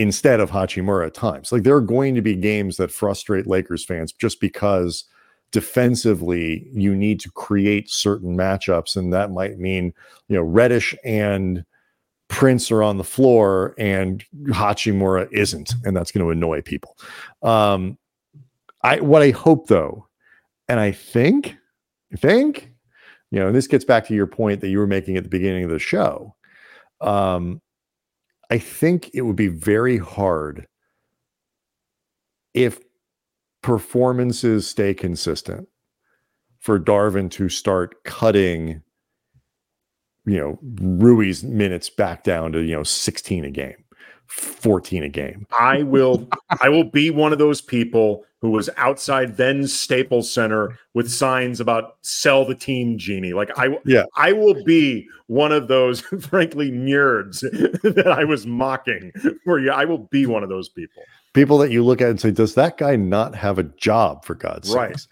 instead 0.00 0.40
of 0.40 0.50
Hachimura 0.50 1.06
at 1.06 1.14
times. 1.14 1.52
Like 1.52 1.62
there 1.62 1.76
are 1.76 1.82
going 1.82 2.14
to 2.14 2.22
be 2.22 2.34
games 2.34 2.78
that 2.78 2.90
frustrate 2.90 3.46
Lakers 3.46 3.84
fans 3.84 4.12
just 4.12 4.40
because 4.40 5.04
defensively 5.52 6.68
you 6.72 6.94
need 6.94 7.20
to 7.20 7.30
create 7.32 7.90
certain 7.90 8.36
matchups, 8.36 8.96
and 8.96 9.12
that 9.12 9.30
might 9.30 9.58
mean 9.58 9.92
you 10.28 10.36
know 10.36 10.42
Reddish 10.42 10.94
and 11.04 11.64
Prince 12.28 12.70
are 12.70 12.82
on 12.82 12.96
the 12.96 13.04
floor 13.04 13.74
and 13.76 14.24
Hachimura 14.46 15.28
isn't, 15.32 15.74
and 15.84 15.94
that's 15.94 16.12
going 16.12 16.24
to 16.24 16.30
annoy 16.30 16.62
people. 16.62 16.96
Um, 17.42 17.98
I 18.82 19.00
what 19.00 19.20
I 19.20 19.30
hope 19.30 19.66
though, 19.66 20.06
and 20.66 20.80
I 20.80 20.92
think, 20.92 21.56
I 22.10 22.16
think, 22.16 22.70
you 23.30 23.38
know, 23.38 23.48
and 23.48 23.56
this 23.56 23.66
gets 23.66 23.84
back 23.84 24.06
to 24.06 24.14
your 24.14 24.26
point 24.26 24.62
that 24.62 24.68
you 24.68 24.78
were 24.78 24.86
making 24.86 25.18
at 25.18 25.24
the 25.24 25.28
beginning 25.28 25.64
of 25.64 25.70
the 25.70 25.78
show. 25.78 26.34
Um, 27.02 27.60
I 28.50 28.58
think 28.58 29.10
it 29.14 29.22
would 29.22 29.36
be 29.36 29.48
very 29.48 29.98
hard 29.98 30.66
if 32.52 32.80
performances 33.62 34.66
stay 34.66 34.92
consistent 34.92 35.68
for 36.58 36.78
Darvin 36.78 37.30
to 37.32 37.48
start 37.48 38.02
cutting 38.04 38.82
you 40.26 40.38
know, 40.38 40.58
Rui's 40.80 41.42
minutes 41.42 41.88
back 41.90 42.24
down 42.24 42.52
to, 42.52 42.60
you 42.60 42.76
know, 42.76 42.82
16 42.82 43.44
a 43.44 43.50
game, 43.50 43.84
14 44.26 45.02
a 45.02 45.08
game. 45.08 45.46
I 45.58 45.82
will 45.82 46.28
I 46.60 46.68
will 46.68 46.84
be 46.84 47.10
one 47.10 47.32
of 47.32 47.38
those 47.38 47.60
people 47.60 48.24
who 48.40 48.50
was 48.50 48.70
outside 48.76 49.36
then 49.36 49.66
Staples 49.66 50.32
Center 50.32 50.78
with 50.94 51.10
signs 51.10 51.60
about 51.60 51.96
sell 52.02 52.44
the 52.44 52.54
team 52.54 52.98
Jeanie. 52.98 53.32
Like 53.32 53.50
I 53.58 53.76
yeah, 53.84 54.04
I 54.16 54.32
will 54.32 54.64
be 54.64 55.06
one 55.26 55.52
of 55.52 55.68
those 55.68 56.00
frankly 56.20 56.70
nerds 56.70 57.40
that 57.82 58.08
I 58.08 58.24
was 58.24 58.46
mocking 58.46 59.12
for 59.44 59.60
you. 59.60 59.70
I 59.70 59.84
will 59.84 59.98
be 59.98 60.26
one 60.26 60.42
of 60.42 60.48
those 60.48 60.68
people. 60.68 61.02
People 61.32 61.58
that 61.58 61.70
you 61.70 61.84
look 61.84 62.00
at 62.00 62.10
and 62.10 62.20
say, 62.20 62.30
does 62.32 62.54
that 62.54 62.76
guy 62.76 62.96
not 62.96 63.34
have 63.34 63.58
a 63.58 63.62
job 63.62 64.24
for 64.24 64.34
God's 64.34 64.74
right. 64.74 64.98
sake? 64.98 65.08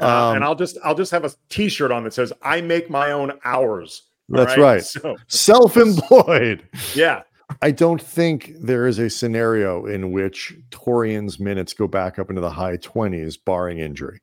Uh, 0.00 0.28
um, 0.28 0.36
and 0.36 0.44
I'll 0.44 0.54
just 0.54 0.76
I'll 0.84 0.94
just 0.94 1.12
have 1.12 1.24
a 1.24 1.32
t-shirt 1.48 1.92
on 1.92 2.04
that 2.04 2.14
says 2.14 2.32
I 2.42 2.60
make 2.60 2.90
my 2.90 3.12
own 3.12 3.32
hours 3.44 4.02
that's 4.32 4.56
right. 4.56 4.74
right. 4.74 4.84
So, 4.84 5.16
Self-employed. 5.28 6.66
Yeah. 6.94 7.22
I 7.62 7.70
don't 7.70 8.02
think 8.02 8.54
there 8.60 8.88
is 8.88 8.98
a 8.98 9.08
scenario 9.08 9.86
in 9.86 10.10
which 10.10 10.52
Taurean's 10.70 11.38
minutes 11.38 11.72
go 11.72 11.86
back 11.86 12.18
up 12.18 12.28
into 12.28 12.42
the 12.42 12.50
high 12.50 12.76
20s, 12.76 13.38
barring 13.42 13.78
injury. 13.78 14.20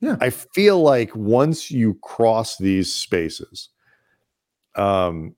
Yeah. 0.00 0.16
I 0.20 0.30
feel 0.30 0.80
like 0.80 1.14
once 1.16 1.68
you 1.68 1.98
cross 2.02 2.56
these 2.58 2.92
spaces, 2.94 3.70
um, 4.76 5.34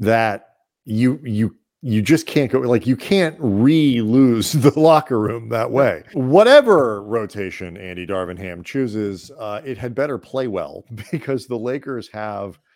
that 0.00 0.48
you 0.84 1.20
you 1.22 1.54
you 1.80 2.02
just 2.02 2.26
can't 2.26 2.50
go 2.50 2.58
like 2.60 2.88
you 2.88 2.96
can't 2.96 3.36
re-lose 3.38 4.52
the 4.52 4.76
locker 4.78 5.20
room 5.20 5.50
that 5.50 5.70
way. 5.70 6.02
Whatever 6.14 7.02
rotation 7.02 7.76
Andy 7.76 8.04
Darvin 8.04 8.38
Ham 8.38 8.64
chooses, 8.64 9.30
uh, 9.38 9.60
it 9.64 9.78
had 9.78 9.94
better 9.94 10.18
play 10.18 10.48
well 10.48 10.84
because 11.12 11.46
the 11.46 11.58
Lakers 11.58 12.08
have– 12.08 12.58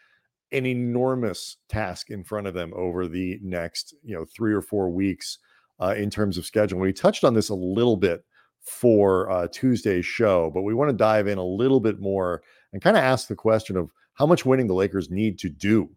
an 0.56 0.66
enormous 0.66 1.58
task 1.68 2.10
in 2.10 2.24
front 2.24 2.46
of 2.46 2.54
them 2.54 2.72
over 2.74 3.06
the 3.06 3.38
next, 3.42 3.94
you 4.02 4.14
know, 4.14 4.24
three 4.24 4.52
or 4.52 4.62
four 4.62 4.90
weeks 4.90 5.38
uh, 5.80 5.94
in 5.96 6.10
terms 6.10 6.38
of 6.38 6.46
schedule. 6.46 6.78
We 6.78 6.92
touched 6.92 7.24
on 7.24 7.34
this 7.34 7.50
a 7.50 7.54
little 7.54 7.96
bit 7.96 8.24
for 8.62 9.30
uh, 9.30 9.48
Tuesday's 9.52 10.06
show, 10.06 10.50
but 10.52 10.62
we 10.62 10.74
want 10.74 10.90
to 10.90 10.96
dive 10.96 11.28
in 11.28 11.38
a 11.38 11.44
little 11.44 11.80
bit 11.80 12.00
more 12.00 12.42
and 12.72 12.82
kind 12.82 12.96
of 12.96 13.02
ask 13.02 13.28
the 13.28 13.36
question 13.36 13.76
of 13.76 13.90
how 14.14 14.26
much 14.26 14.46
winning 14.46 14.66
the 14.66 14.74
Lakers 14.74 15.10
need 15.10 15.38
to 15.38 15.48
do 15.48 15.88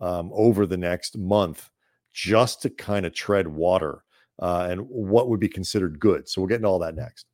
um, 0.00 0.30
over 0.32 0.64
the 0.66 0.76
next 0.76 1.18
month 1.18 1.70
just 2.12 2.62
to 2.62 2.70
kind 2.70 3.04
of 3.04 3.12
tread 3.12 3.48
water 3.48 4.04
uh, 4.40 4.68
and 4.70 4.80
what 4.82 5.28
would 5.28 5.40
be 5.40 5.48
considered 5.48 5.98
good. 5.98 6.28
So 6.28 6.40
we'll 6.40 6.48
get 6.48 6.56
into 6.56 6.68
all 6.68 6.78
that 6.78 6.94
next. 6.94 7.26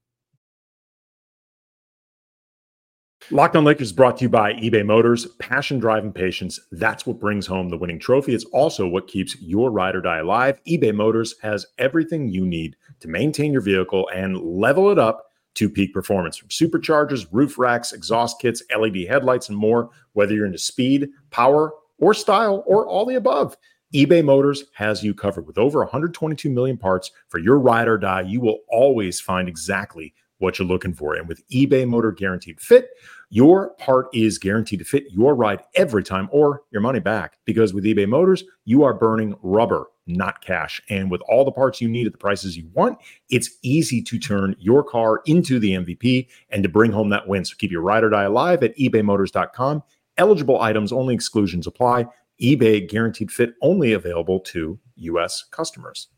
Locked 3.33 3.55
on 3.55 3.63
Lakers 3.63 3.93
brought 3.93 4.17
to 4.17 4.25
you 4.25 4.29
by 4.29 4.55
eBay 4.55 4.85
Motors. 4.85 5.25
Passion, 5.39 5.79
drive, 5.79 6.03
and 6.03 6.13
patience. 6.13 6.59
That's 6.73 7.07
what 7.07 7.21
brings 7.21 7.47
home 7.47 7.69
the 7.69 7.79
winning 7.79 8.01
trophy. 8.01 8.35
It's 8.35 8.45
also 8.47 8.89
what 8.89 9.07
keeps 9.07 9.41
your 9.41 9.71
ride 9.71 9.95
or 9.95 10.01
die 10.01 10.19
alive. 10.19 10.61
eBay 10.67 10.93
Motors 10.93 11.37
has 11.41 11.65
everything 11.79 12.27
you 12.29 12.45
need 12.45 12.75
to 12.99 13.07
maintain 13.07 13.53
your 13.53 13.61
vehicle 13.61 14.11
and 14.13 14.37
level 14.37 14.91
it 14.91 14.99
up 14.99 15.27
to 15.55 15.71
peak 15.71 15.95
performance 15.95 16.37
from 16.39 16.49
superchargers, 16.49 17.29
roof 17.31 17.57
racks, 17.57 17.93
exhaust 17.93 18.41
kits, 18.41 18.65
LED 18.77 19.07
headlights, 19.07 19.49
and 19.49 19.57
more. 19.57 19.91
Whether 20.15 20.35
you're 20.35 20.47
into 20.47 20.59
speed, 20.59 21.11
power, 21.31 21.73
or 21.99 22.15
style, 22.15 22.65
or 22.67 22.89
all 22.89 23.07
the 23.07 23.15
above, 23.15 23.57
eBay 23.95 24.25
Motors 24.25 24.65
has 24.75 25.05
you 25.05 25.15
covered. 25.15 25.47
With 25.47 25.57
over 25.57 25.79
122 25.79 26.51
million 26.51 26.77
parts 26.77 27.13
for 27.29 27.39
your 27.39 27.61
ride 27.61 27.87
or 27.87 27.97
die, 27.97 28.23
you 28.23 28.41
will 28.41 28.59
always 28.69 29.21
find 29.21 29.49
exactly 29.49 30.15
what 30.41 30.59
you're 30.59 30.67
looking 30.67 30.95
for. 30.95 31.15
And 31.15 31.29
with 31.29 31.47
eBay 31.51 31.87
Motor 31.87 32.13
Guaranteed 32.13 32.61
Fit, 32.61 32.89
your 33.31 33.71
part 33.79 34.09
is 34.13 34.39
guaranteed 34.39 34.81
to 34.81 34.85
fit 34.85 35.05
your 35.11 35.35
ride 35.37 35.63
every 35.77 36.03
time 36.03 36.29
or 36.33 36.65
your 36.73 36.83
money 36.83 36.99
back. 36.99 37.39
Because 37.45 37.73
with 37.73 37.85
eBay 37.85 38.09
Motors, 38.09 38.43
you 38.65 38.83
are 38.83 38.93
burning 38.93 39.37
rubber, 39.43 39.87
not 40.07 40.41
cash. 40.43 40.83
And 40.91 41.11
with 41.11 41.21
all 41.29 41.45
the 41.45 41.53
parts 41.53 41.81
you 41.81 41.89
need 41.89 42.07
at 42.07 42.13
the 42.13 42.19
prices 42.19 42.57
you 42.57 42.69
want, 42.75 42.99
it's 43.31 43.51
easy 43.63 44.03
to 44.03 44.19
turn 44.19 44.57
your 44.59 44.83
car 44.83 45.23
into 45.27 45.61
the 45.61 45.73
MVP 45.73 46.27
and 46.51 46.63
to 46.65 46.69
bring 46.69 46.91
home 46.91 47.09
that 47.11 47.29
win. 47.29 47.45
So 47.45 47.55
keep 47.57 47.71
your 47.71 47.83
ride 47.83 48.03
or 48.03 48.11
die 48.11 48.25
alive 48.25 48.65
at 48.65 48.77
ebaymotors.com. 48.77 49.85
Eligible 50.17 50.61
items 50.61 50.93
only, 50.93 51.15
exclusions 51.15 51.69
apply. 51.69 52.07
eBay 52.43 52.87
guaranteed 52.89 53.31
fit 53.31 53.55
only 53.63 53.93
available 53.93 54.41
to 54.41 54.79
U.S. 54.97 55.45
customers. 55.51 56.09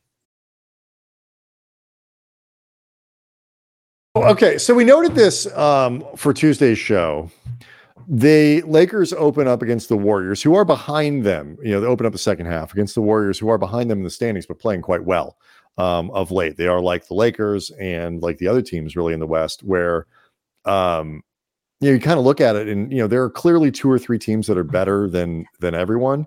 Okay, 4.15 4.59
so 4.59 4.75
we 4.75 4.85
noted 4.85 5.15
this 5.15 5.47
um, 5.57 6.05
for 6.17 6.35
Tuesday's 6.35 6.79
show. 6.79 7.31
The 8.07 8.61
Lakers 8.63 9.15
open 9.15 9.49
up 9.49 9.63
against 9.63 9.89
the 9.89 9.97
Warriors, 9.97 10.43
who 10.43 10.55
are 10.55 10.67
behind 10.67 11.25
them. 11.25 11.57
You 11.63 11.71
know, 11.71 11.81
they 11.81 11.87
open 11.87 12.05
up 12.05 12.13
the 12.13 12.19
second 12.19 12.45
half 12.45 12.75
against 12.75 12.95
the 12.95 13.01
Warriors, 13.01 13.39
who 13.39 13.49
are 13.49 13.57
behind 13.57 13.91
them 13.91 13.99
in 13.99 14.05
the 14.05 14.11
standings, 14.11 14.45
but 14.45 14.59
playing 14.59 14.83
quite 14.83 15.03
well 15.03 15.39
um, 15.79 16.11
of 16.11 16.31
late. 16.31 16.59
They 16.59 16.67
are 16.67 16.83
like 16.83 17.09
the 17.09 17.15
Lakers 17.15 17.71
and 17.81 18.21
like 18.21 18.37
the 18.37 18.49
other 18.49 18.61
teams, 18.61 18.97
really 18.97 19.15
in 19.15 19.21
the 19.21 19.27
West, 19.27 19.63
where 19.63 20.07
um, 20.67 21.23
you 21.81 21.89
know 21.89 21.95
you 21.95 22.01
kind 22.01 22.19
of 22.19 22.27
look 22.27 22.43
at 22.43 22.55
it, 22.55 22.69
and 22.69 22.93
you 22.93 22.99
know 22.99 23.07
there 23.07 23.23
are 23.23 23.31
clearly 23.31 23.71
two 23.71 23.91
or 23.91 23.99
three 23.99 24.19
teams 24.19 24.47
that 24.47 24.59
are 24.59 24.65
better 24.65 25.09
than 25.09 25.47
than 25.61 25.75
everyone, 25.75 26.27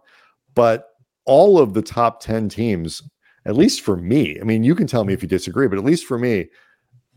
but 0.56 0.88
all 1.26 1.60
of 1.60 1.76
the 1.76 1.84
top 1.84 2.20
ten 2.20 2.50
teams, 2.50 3.04
at 3.46 3.56
least 3.56 3.82
for 3.82 3.96
me, 3.96 4.40
I 4.42 4.44
mean, 4.44 4.64
you 4.64 4.74
can 4.74 4.88
tell 4.88 5.04
me 5.04 5.14
if 5.14 5.22
you 5.22 5.30
disagree, 5.30 5.68
but 5.68 5.78
at 5.78 5.86
least 5.86 6.08
for 6.08 6.18
me 6.18 6.48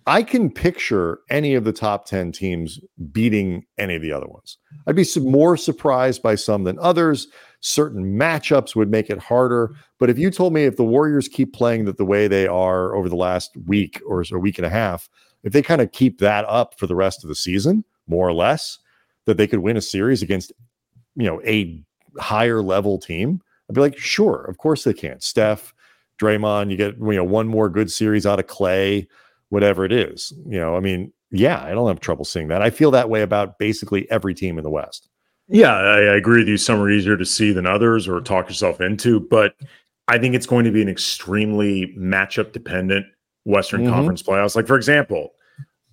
I 0.09 0.23
can 0.23 0.51
picture 0.51 1.21
any 1.29 1.55
of 1.55 1.65
the 1.65 1.73
top 1.73 2.07
10 2.07 2.33
teams 2.33 2.81
beating 3.13 3.67
any 3.77 3.95
of 3.95 4.01
the 4.01 4.11
other 4.11 4.27
ones. 4.27 4.57
I'd 4.87 4.97
be 4.97 5.07
more 5.21 5.55
surprised 5.59 6.23
by 6.23 6.35
some 6.35 6.65
than 6.65 6.79
others. 6.79 7.29
Certain 7.61 8.19
matchups 8.19 8.75
would 8.75 8.91
make 8.91 9.11
it 9.11 9.19
harder. 9.19 9.75
But 9.99 10.09
if 10.09 10.19
you 10.19 10.31
told 10.31 10.55
me 10.55 10.65
if 10.65 10.77
the 10.77 10.85
Warriors 10.85 11.29
keep 11.29 11.53
playing 11.53 11.85
that 11.85 11.99
the 11.99 12.07
way 12.07 12.27
they 12.27 12.47
are 12.47 12.95
over 12.95 13.11
the 13.11 13.17
last 13.17 13.51
week 13.67 14.01
or 14.07 14.25
a 14.33 14.39
week 14.39 14.57
and 14.57 14.65
a 14.65 14.71
half, 14.71 15.11
if 15.43 15.53
they 15.53 15.61
kind 15.61 15.83
of 15.83 15.93
keep 15.93 16.21
that 16.21 16.47
up 16.49 16.79
for 16.79 16.87
the 16.87 16.97
rest 16.97 17.23
of 17.23 17.29
the 17.29 17.35
season, 17.35 17.85
more 18.07 18.27
or 18.27 18.33
less, 18.33 18.79
that 19.27 19.37
they 19.37 19.47
could 19.47 19.59
win 19.59 19.77
a 19.77 19.83
series 19.83 20.23
against, 20.23 20.53
you 21.17 21.27
know, 21.27 21.43
a 21.45 21.85
higher 22.19 22.63
level 22.63 22.97
team, 22.97 23.43
I'd 23.69 23.75
be 23.75 23.83
like, 23.83 23.99
sure, 23.99 24.47
of 24.47 24.57
course 24.57 24.85
they 24.85 24.95
can. 24.95 25.21
Steph, 25.21 25.75
Draymond, 26.19 26.71
you 26.71 26.79
get 26.79 26.97
you 26.97 27.13
know 27.13 27.25
one 27.25 27.47
more 27.47 27.69
good 27.69 27.93
series 27.93 28.25
out 28.25 28.41
of 28.41 28.47
Clay 28.47 29.07
whatever 29.51 29.85
it 29.85 29.93
is. 29.93 30.33
You 30.47 30.59
know, 30.59 30.77
I 30.77 30.81
mean, 30.81 31.13
yeah, 31.31 31.63
I 31.63 31.71
don't 31.71 31.89
have 31.89 32.01
trouble 32.01 32.25
seeing 32.25 32.49
that. 32.49 32.63
I 32.63 32.71
feel 32.71 32.91
that 32.93 33.11
way 33.11 33.23
about 33.23 33.59
basically 33.59 34.11
every 34.11 34.35
team 34.35 34.59
in 34.59 34.65
the 34.65 34.71
West. 34.71 35.09
Yeah, 35.49 35.75
I, 35.75 35.97
I 35.97 36.17
agree 36.17 36.41
with 36.41 36.49
you. 36.49 36.57
Some 36.57 36.81
are 36.81 36.91
easier 36.91 37.17
to 37.17 37.25
see 37.25 37.53
than 37.53 37.67
others 37.67 38.07
or 38.07 38.21
talk 38.21 38.49
yourself 38.49 38.81
into, 38.81 39.21
but 39.21 39.55
I 40.07 40.19
think 40.19 40.35
it's 40.35 40.47
going 40.47 40.65
to 40.65 40.71
be 40.71 40.83
an 40.83 40.89
extremely 40.89 41.95
matchup 41.99 42.53
dependent 42.53 43.07
Western 43.45 43.83
mm-hmm. 43.83 43.93
Conference 43.93 44.23
playoffs. 44.23 44.57
Like, 44.57 44.67
for 44.67 44.77
example, 44.77 45.31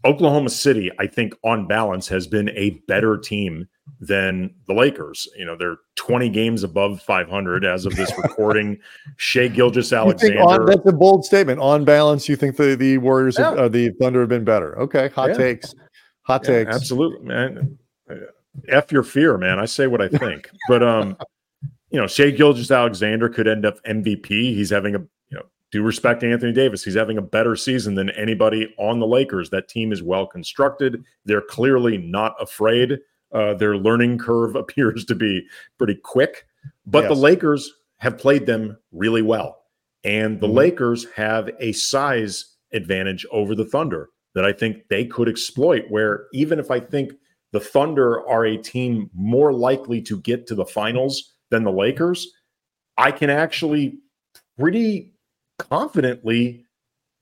Oklahoma 0.06 0.50
City, 0.50 0.92
I 1.00 1.08
think 1.08 1.34
on 1.44 1.68
balance 1.68 2.08
has 2.08 2.28
been 2.28 2.50
a 2.50 2.72
better 2.88 3.18
team 3.18 3.68
than 4.00 4.54
the 4.68 4.74
Lakers. 4.74 5.28
You 5.36 5.46
know, 5.46 5.56
they're 5.56 5.78
20 5.96 6.30
games 6.30 6.64
above 6.64 7.02
500 7.02 7.66
as 7.66 7.86
of 7.86 7.96
this 7.96 8.12
recording. 8.18 8.78
Shai 9.18 9.48
Gilgeous-Alexander. 9.48 10.42
On, 10.42 10.66
that's 10.66 10.86
a 10.86 10.92
bold 10.92 11.26
statement. 11.26 11.60
On 11.60 11.84
balance, 11.86 12.30
you 12.30 12.36
think 12.36 12.56
the, 12.58 12.76
the 12.76 12.98
Warriors, 13.00 13.38
yeah. 13.38 13.50
have, 13.50 13.58
uh, 13.58 13.68
the 13.70 13.90
Thunder 14.00 14.22
have 14.22 14.30
been 14.30 14.44
better. 14.44 14.78
Okay. 14.80 15.10
Hot 15.10 15.30
yeah. 15.30 15.38
takes. 15.38 15.76
Hot 16.24 16.42
yeah, 16.44 16.64
takes. 16.64 16.76
Absolutely, 16.76 17.26
man. 17.26 17.78
F 18.70 18.92
your 18.92 19.04
fear, 19.04 19.38
man. 19.38 19.60
I 19.60 19.66
say 19.66 19.88
what 19.88 20.02
I 20.02 20.08
think. 20.08 20.50
but, 20.68 20.84
um, 20.84 21.18
you 21.90 22.00
know, 22.00 22.08
Shai 22.08 22.32
Gilgeous-Alexander 22.32 23.30
could 23.30 23.48
end 23.48 23.66
up 23.66 23.82
MVP. 23.84 24.28
He's 24.28 24.70
having 24.70 24.96
a 24.96 25.00
due 25.76 25.84
respect 25.84 26.24
Anthony 26.24 26.54
Davis, 26.54 26.86
he's 26.86 26.96
having 26.96 27.18
a 27.18 27.22
better 27.22 27.54
season 27.54 27.96
than 27.96 28.10
anybody 28.12 28.74
on 28.78 29.02
the 29.02 29.06
Lakers. 29.06 29.50
That 29.50 29.68
team 29.68 29.92
is 29.92 30.02
well 30.02 30.26
constructed. 30.26 31.04
They're 31.26 31.42
clearly 31.42 31.98
not 31.98 32.34
afraid. 32.40 32.98
Uh, 33.34 33.56
their 33.56 33.76
learning 33.76 34.18
curve 34.18 34.56
appears 34.56 35.04
to 35.04 35.16
be 35.16 35.46
pretty 35.78 35.96
quick, 35.96 36.46
but 36.86 37.04
yes. 37.04 37.10
the 37.10 37.16
Lakers 37.16 37.70
have 37.98 38.18
played 38.18 38.46
them 38.46 38.78
really 38.94 39.22
well. 39.22 39.64
And 40.06 40.40
the 40.40 40.48
mm-hmm. 40.48 40.56
Lakers 40.56 41.08
have 41.14 41.50
a 41.60 41.74
size 41.74 42.56
advantage 42.72 43.26
over 43.34 43.54
the 43.54 43.66
Thunder 43.66 44.12
that 44.34 44.46
I 44.46 44.54
think 44.54 44.88
they 44.90 45.04
could 45.04 45.28
exploit. 45.28 45.84
Where 45.90 46.28
even 46.32 46.58
if 46.58 46.72
I 46.72 46.80
think 46.80 47.12
the 47.52 47.60
Thunder 47.60 48.26
are 48.30 48.46
a 48.46 48.56
team 48.56 49.10
more 49.14 49.52
likely 49.52 50.02
to 50.04 50.22
get 50.22 50.48
to 50.48 50.56
the 50.56 50.66
finals 50.66 51.34
than 51.52 51.66
the 51.66 51.72
Lakers, 51.74 52.32
I 52.98 53.12
can 53.12 53.30
actually 53.30 53.98
pretty 54.58 55.15
confidently 55.58 56.66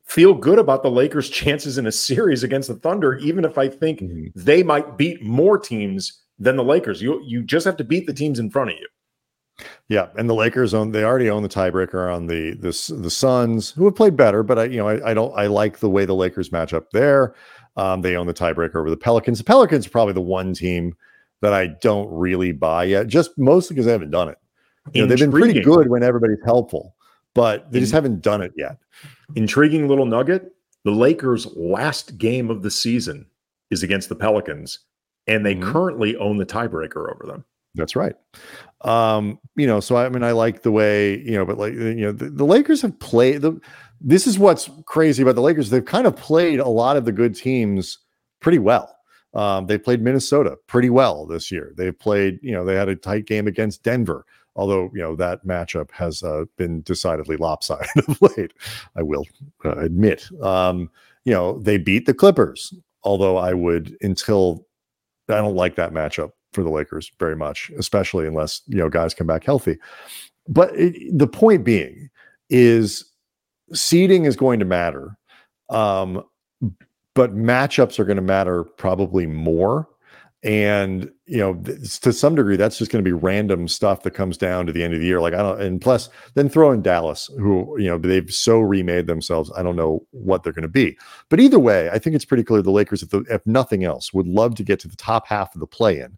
feel 0.05 0.33
good 0.33 0.59
about 0.59 0.83
the 0.83 0.91
Lakers' 0.91 1.29
chances 1.29 1.77
in 1.77 1.87
a 1.87 1.91
series 1.91 2.43
against 2.43 2.67
the 2.67 2.75
Thunder, 2.75 3.15
even 3.17 3.45
if 3.45 3.57
I 3.57 3.67
think 3.67 3.99
mm-hmm. 3.99 4.27
they 4.35 4.63
might 4.63 4.97
beat 4.97 5.23
more 5.23 5.57
teams 5.57 6.21
than 6.39 6.55
the 6.55 6.63
Lakers. 6.63 7.01
You 7.01 7.21
you 7.25 7.43
just 7.43 7.65
have 7.65 7.77
to 7.77 7.83
beat 7.83 8.07
the 8.07 8.13
teams 8.13 8.39
in 8.39 8.49
front 8.49 8.71
of 8.71 8.77
you. 8.77 8.87
Yeah, 9.87 10.07
and 10.17 10.29
the 10.29 10.33
Lakers 10.33 10.73
own 10.73 10.91
they 10.91 11.03
already 11.03 11.29
own 11.29 11.43
the 11.43 11.49
tiebreaker 11.49 12.13
on 12.13 12.27
the 12.27 12.51
the 12.55 12.95
the 13.01 13.09
Suns, 13.09 13.71
who 13.71 13.85
have 13.85 13.95
played 13.95 14.17
better, 14.17 14.43
but 14.43 14.59
I 14.59 14.63
you 14.65 14.77
know 14.77 14.87
I, 14.87 15.11
I 15.11 15.13
don't 15.13 15.33
I 15.37 15.47
like 15.47 15.79
the 15.79 15.89
way 15.89 16.05
the 16.05 16.15
Lakers 16.15 16.51
match 16.51 16.73
up 16.73 16.91
there. 16.91 17.35
Um, 17.75 18.01
they 18.01 18.15
own 18.15 18.27
the 18.27 18.33
tiebreaker 18.33 18.75
over 18.75 18.89
the 18.89 18.97
Pelicans. 18.97 19.39
The 19.39 19.43
Pelicans 19.43 19.87
are 19.87 19.91
probably 19.91 20.13
the 20.13 20.21
one 20.21 20.53
team 20.53 20.95
that 21.41 21.53
I 21.53 21.67
don't 21.67 22.11
really 22.11 22.51
buy 22.51 22.85
yet, 22.85 23.07
just 23.07 23.37
mostly 23.37 23.73
because 23.73 23.85
they 23.85 23.91
haven't 23.91 24.11
done 24.11 24.29
it. 24.29 24.37
You 24.93 25.01
know, 25.01 25.07
they've 25.07 25.17
been 25.17 25.31
pretty 25.31 25.61
good 25.61 25.89
when 25.89 26.03
everybody's 26.03 26.43
helpful 26.43 26.95
but 27.33 27.71
they 27.71 27.79
just 27.79 27.93
haven't 27.93 28.21
done 28.21 28.41
it 28.41 28.53
yet. 28.55 28.77
Intriguing 29.35 29.87
little 29.87 30.05
nugget 30.05 30.53
the 30.83 30.91
Lakers' 30.91 31.47
last 31.55 32.17
game 32.17 32.49
of 32.49 32.61
the 32.61 32.71
season 32.71 33.25
is 33.71 33.83
against 33.83 34.09
the 34.09 34.15
Pelicans, 34.15 34.79
and 35.27 35.45
they 35.45 35.55
mm-hmm. 35.55 35.71
currently 35.71 36.15
own 36.17 36.37
the 36.37 36.45
tiebreaker 36.45 37.13
over 37.13 37.25
them. 37.25 37.45
That's 37.75 37.95
right. 37.95 38.15
Um, 38.81 39.39
you 39.55 39.65
know, 39.65 39.79
so 39.79 39.95
I 39.95 40.09
mean, 40.09 40.23
I 40.23 40.31
like 40.31 40.61
the 40.61 40.71
way, 40.71 41.19
you 41.19 41.31
know, 41.31 41.45
but 41.45 41.57
like, 41.57 41.73
you 41.73 41.95
know, 41.95 42.11
the, 42.11 42.29
the 42.29 42.45
Lakers 42.45 42.81
have 42.83 42.99
played 42.99 43.41
the, 43.41 43.59
this 43.99 44.27
is 44.27 44.37
what's 44.37 44.69
crazy 44.85 45.23
about 45.23 45.35
the 45.35 45.41
Lakers. 45.41 45.69
They've 45.69 45.83
kind 45.83 46.05
of 46.05 46.15
played 46.15 46.59
a 46.59 46.67
lot 46.67 46.97
of 46.97 47.05
the 47.05 47.11
good 47.11 47.35
teams 47.35 47.97
pretty 48.41 48.59
well. 48.59 48.95
Um, 49.33 49.65
they 49.65 49.79
played 49.79 50.01
Minnesota 50.01 50.57
pretty 50.67 50.91
well 50.91 51.25
this 51.25 51.49
year. 51.49 51.73
They've 51.75 51.97
played, 51.97 52.37
you 52.43 52.51
know, 52.51 52.63
they 52.63 52.75
had 52.75 52.89
a 52.89 52.95
tight 52.95 53.25
game 53.25 53.47
against 53.47 53.81
Denver 53.81 54.25
although 54.55 54.89
you 54.93 55.01
know 55.01 55.15
that 55.15 55.45
matchup 55.45 55.91
has 55.91 56.23
uh, 56.23 56.45
been 56.57 56.81
decidedly 56.81 57.37
lopsided 57.37 57.87
of 58.07 58.21
late. 58.21 58.53
I 58.95 59.01
will 59.01 59.25
uh, 59.65 59.77
admit. 59.77 60.29
Um, 60.41 60.89
you 61.25 61.33
know 61.33 61.59
they 61.59 61.77
beat 61.77 62.05
the 62.05 62.13
Clippers, 62.13 62.73
although 63.03 63.37
I 63.37 63.53
would 63.53 63.97
until 64.01 64.65
I 65.29 65.35
don't 65.35 65.55
like 65.55 65.75
that 65.75 65.93
matchup 65.93 66.31
for 66.51 66.63
the 66.63 66.69
Lakers 66.69 67.11
very 67.19 67.35
much, 67.35 67.71
especially 67.77 68.27
unless 68.27 68.61
you 68.67 68.77
know 68.77 68.89
guys 68.89 69.13
come 69.13 69.27
back 69.27 69.43
healthy. 69.43 69.77
But 70.47 70.75
it, 70.77 71.17
the 71.17 71.27
point 71.27 71.63
being 71.63 72.09
is 72.49 73.05
seeding 73.73 74.25
is 74.25 74.35
going 74.35 74.59
to 74.59 74.65
matter, 74.65 75.17
um, 75.69 76.23
but 77.15 77.35
matchups 77.35 77.99
are 77.99 78.05
going 78.05 78.17
to 78.17 78.21
matter 78.21 78.63
probably 78.63 79.25
more 79.25 79.87
and 80.43 81.09
you 81.25 81.37
know 81.37 81.53
to 82.01 82.11
some 82.11 82.35
degree 82.35 82.57
that's 82.57 82.77
just 82.77 82.91
going 82.91 83.03
to 83.03 83.07
be 83.07 83.13
random 83.13 83.67
stuff 83.67 84.03
that 84.03 84.11
comes 84.11 84.37
down 84.37 84.65
to 84.65 84.73
the 84.73 84.83
end 84.83 84.93
of 84.93 84.99
the 84.99 85.05
year. 85.05 85.21
Like 85.21 85.33
i 85.33 85.37
don't 85.37 85.61
and 85.61 85.79
plus 85.79 86.09
then 86.33 86.49
throw 86.49 86.71
in 86.71 86.81
dallas 86.81 87.29
who 87.39 87.79
you 87.79 87.87
know 87.87 87.97
they've 87.97 88.29
so 88.29 88.59
remade 88.59 89.07
themselves 89.07 89.51
i 89.55 89.63
don't 89.63 89.77
know 89.77 90.05
what 90.11 90.43
they're 90.43 90.53
going 90.53 90.63
to 90.63 90.67
be. 90.67 90.97
But 91.29 91.39
either 91.39 91.59
way 91.59 91.89
i 91.89 91.97
think 91.97 92.15
it's 92.15 92.25
pretty 92.25 92.43
clear 92.43 92.61
the 92.61 92.71
lakers 92.71 93.01
if, 93.01 93.09
the, 93.09 93.21
if 93.29 93.45
nothing 93.47 93.83
else 93.83 94.13
would 94.13 94.27
love 94.27 94.55
to 94.55 94.63
get 94.63 94.79
to 94.81 94.87
the 94.87 94.97
top 94.97 95.27
half 95.27 95.53
of 95.55 95.61
the 95.61 95.67
play 95.67 95.99
in 95.99 96.17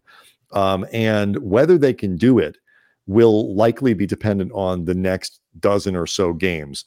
um, 0.52 0.86
and 0.92 1.36
whether 1.38 1.78
they 1.78 1.94
can 1.94 2.16
do 2.16 2.38
it 2.38 2.58
will 3.06 3.54
likely 3.54 3.94
be 3.94 4.06
dependent 4.06 4.50
on 4.52 4.84
the 4.84 4.94
next 4.94 5.40
dozen 5.60 5.94
or 5.94 6.08
so 6.08 6.32
games. 6.32 6.84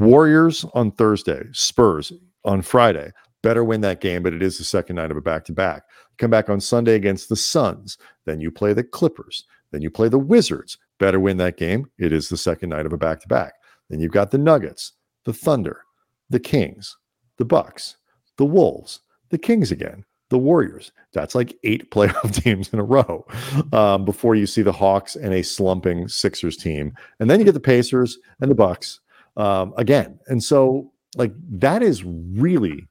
Warriors 0.00 0.64
on 0.74 0.90
thursday 0.92 1.44
spurs 1.52 2.12
on 2.44 2.62
friday 2.62 3.12
better 3.42 3.64
win 3.64 3.80
that 3.80 4.00
game 4.00 4.22
but 4.22 4.34
it 4.34 4.42
is 4.42 4.58
the 4.58 4.64
second 4.64 4.96
night 4.96 5.10
of 5.10 5.16
a 5.16 5.20
back-to-back 5.20 5.84
Come 6.18 6.30
back 6.30 6.50
on 6.50 6.60
Sunday 6.60 6.94
against 6.96 7.28
the 7.28 7.36
Suns. 7.36 7.96
Then 8.26 8.40
you 8.40 8.50
play 8.50 8.72
the 8.72 8.82
Clippers. 8.82 9.44
Then 9.70 9.82
you 9.82 9.90
play 9.90 10.08
the 10.08 10.18
Wizards. 10.18 10.76
Better 10.98 11.20
win 11.20 11.36
that 11.38 11.56
game. 11.56 11.90
It 11.98 12.12
is 12.12 12.28
the 12.28 12.36
second 12.36 12.70
night 12.70 12.86
of 12.86 12.92
a 12.92 12.98
back 12.98 13.20
to 13.20 13.28
back. 13.28 13.54
Then 13.88 14.00
you've 14.00 14.12
got 14.12 14.32
the 14.32 14.38
Nuggets, 14.38 14.92
the 15.24 15.32
Thunder, 15.32 15.82
the 16.28 16.40
Kings, 16.40 16.96
the 17.38 17.44
Bucks, 17.44 17.96
the 18.36 18.44
Wolves, 18.44 19.00
the 19.30 19.38
Kings 19.38 19.70
again, 19.70 20.04
the 20.28 20.38
Warriors. 20.38 20.90
That's 21.12 21.36
like 21.36 21.56
eight 21.62 21.90
playoff 21.92 22.34
teams 22.34 22.68
in 22.72 22.80
a 22.80 22.84
row 22.84 23.24
um, 23.72 24.04
before 24.04 24.34
you 24.34 24.46
see 24.46 24.62
the 24.62 24.72
Hawks 24.72 25.14
and 25.14 25.32
a 25.32 25.42
slumping 25.42 26.08
Sixers 26.08 26.56
team, 26.56 26.92
and 27.20 27.30
then 27.30 27.38
you 27.38 27.44
get 27.44 27.52
the 27.52 27.60
Pacers 27.60 28.18
and 28.40 28.50
the 28.50 28.56
Bucks 28.56 29.00
um, 29.36 29.72
again. 29.76 30.18
And 30.26 30.42
so, 30.42 30.90
like 31.16 31.32
that 31.60 31.82
is 31.82 32.04
really 32.04 32.88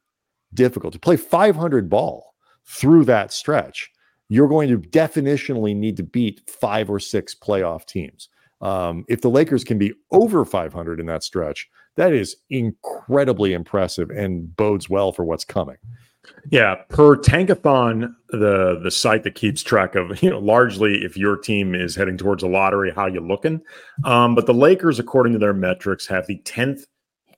difficult 0.54 0.92
to 0.92 0.98
play 0.98 1.16
500 1.16 1.88
ball 1.88 2.34
through 2.66 3.04
that 3.06 3.32
stretch, 3.32 3.90
you're 4.28 4.48
going 4.48 4.68
to 4.68 4.78
definitionally 4.78 5.74
need 5.74 5.96
to 5.96 6.02
beat 6.02 6.48
five 6.48 6.90
or 6.90 7.00
six 7.00 7.34
playoff 7.34 7.86
teams. 7.86 8.28
Um, 8.60 9.04
if 9.08 9.20
the 9.20 9.30
Lakers 9.30 9.64
can 9.64 9.78
be 9.78 9.94
over 10.10 10.44
500 10.44 11.00
in 11.00 11.06
that 11.06 11.22
stretch, 11.22 11.68
that 11.96 12.12
is 12.12 12.36
incredibly 12.50 13.52
impressive 13.52 14.10
and 14.10 14.54
bodes 14.56 14.88
well 14.88 15.12
for 15.12 15.24
what's 15.24 15.44
coming. 15.44 15.76
Yeah, 16.50 16.76
per 16.88 17.16
Tankathon, 17.16 18.14
the 18.28 18.80
the 18.82 18.90
site 18.90 19.22
that 19.22 19.34
keeps 19.34 19.62
track 19.62 19.94
of 19.94 20.22
you 20.22 20.30
know 20.30 20.38
largely 20.38 21.04
if 21.04 21.16
your 21.16 21.36
team 21.36 21.74
is 21.74 21.96
heading 21.96 22.18
towards 22.18 22.42
a 22.42 22.48
lottery, 22.48 22.92
how 22.92 23.06
you 23.06 23.20
looking. 23.20 23.62
Um, 24.04 24.34
but 24.34 24.46
the 24.46 24.54
Lakers, 24.54 24.98
according 24.98 25.32
to 25.34 25.38
their 25.38 25.54
metrics, 25.54 26.06
have 26.06 26.26
the 26.26 26.38
tenth 26.38 26.86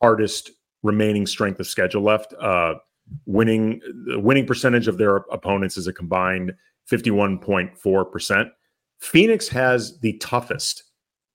hardest 0.03 0.51
remaining 0.83 1.27
strength 1.27 1.61
of 1.61 1.66
schedule 1.66 2.03
left. 2.03 2.35
Uh, 2.40 2.75
winning 3.27 3.81
the 4.07 4.18
winning 4.18 4.46
percentage 4.46 4.88
of 4.88 4.99
their 4.99 5.16
opponents 5.16 5.77
is 5.77 5.87
a 5.87 5.92
combined 5.92 6.53
51.4%. 6.90 8.51
Phoenix 9.01 9.49
has 9.49 9.99
the 10.01 10.16
toughest 10.18 10.85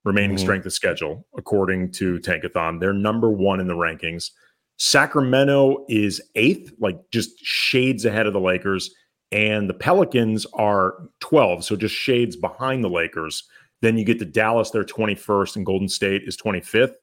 remaining 0.03 0.37
mm-hmm. 0.37 0.43
strength 0.43 0.65
of 0.65 0.73
schedule 0.73 1.25
according 1.37 1.91
to 1.93 2.19
Tankathon. 2.19 2.79
They're 2.79 2.93
number 2.93 3.31
1 3.31 3.59
in 3.59 3.67
the 3.67 3.73
rankings. 3.73 4.29
Sacramento 4.77 5.85
is 5.89 6.21
8th, 6.35 6.71
like 6.79 6.99
just 7.11 7.31
shades 7.39 8.05
ahead 8.05 8.27
of 8.27 8.33
the 8.33 8.39
Lakers, 8.39 8.93
and 9.31 9.69
the 9.69 9.73
Pelicans 9.73 10.45
are 10.53 10.95
12, 11.21 11.63
so 11.63 11.75
just 11.75 11.95
shades 11.95 12.35
behind 12.35 12.83
the 12.83 12.89
Lakers. 12.89 13.43
Then 13.81 13.97
you 13.97 14.05
get 14.05 14.19
to 14.19 14.25
Dallas, 14.25 14.69
they're 14.69 14.83
21st, 14.83 15.57
and 15.57 15.65
Golden 15.65 15.89
State 15.89 16.23
is 16.25 16.37
25th. 16.37 16.93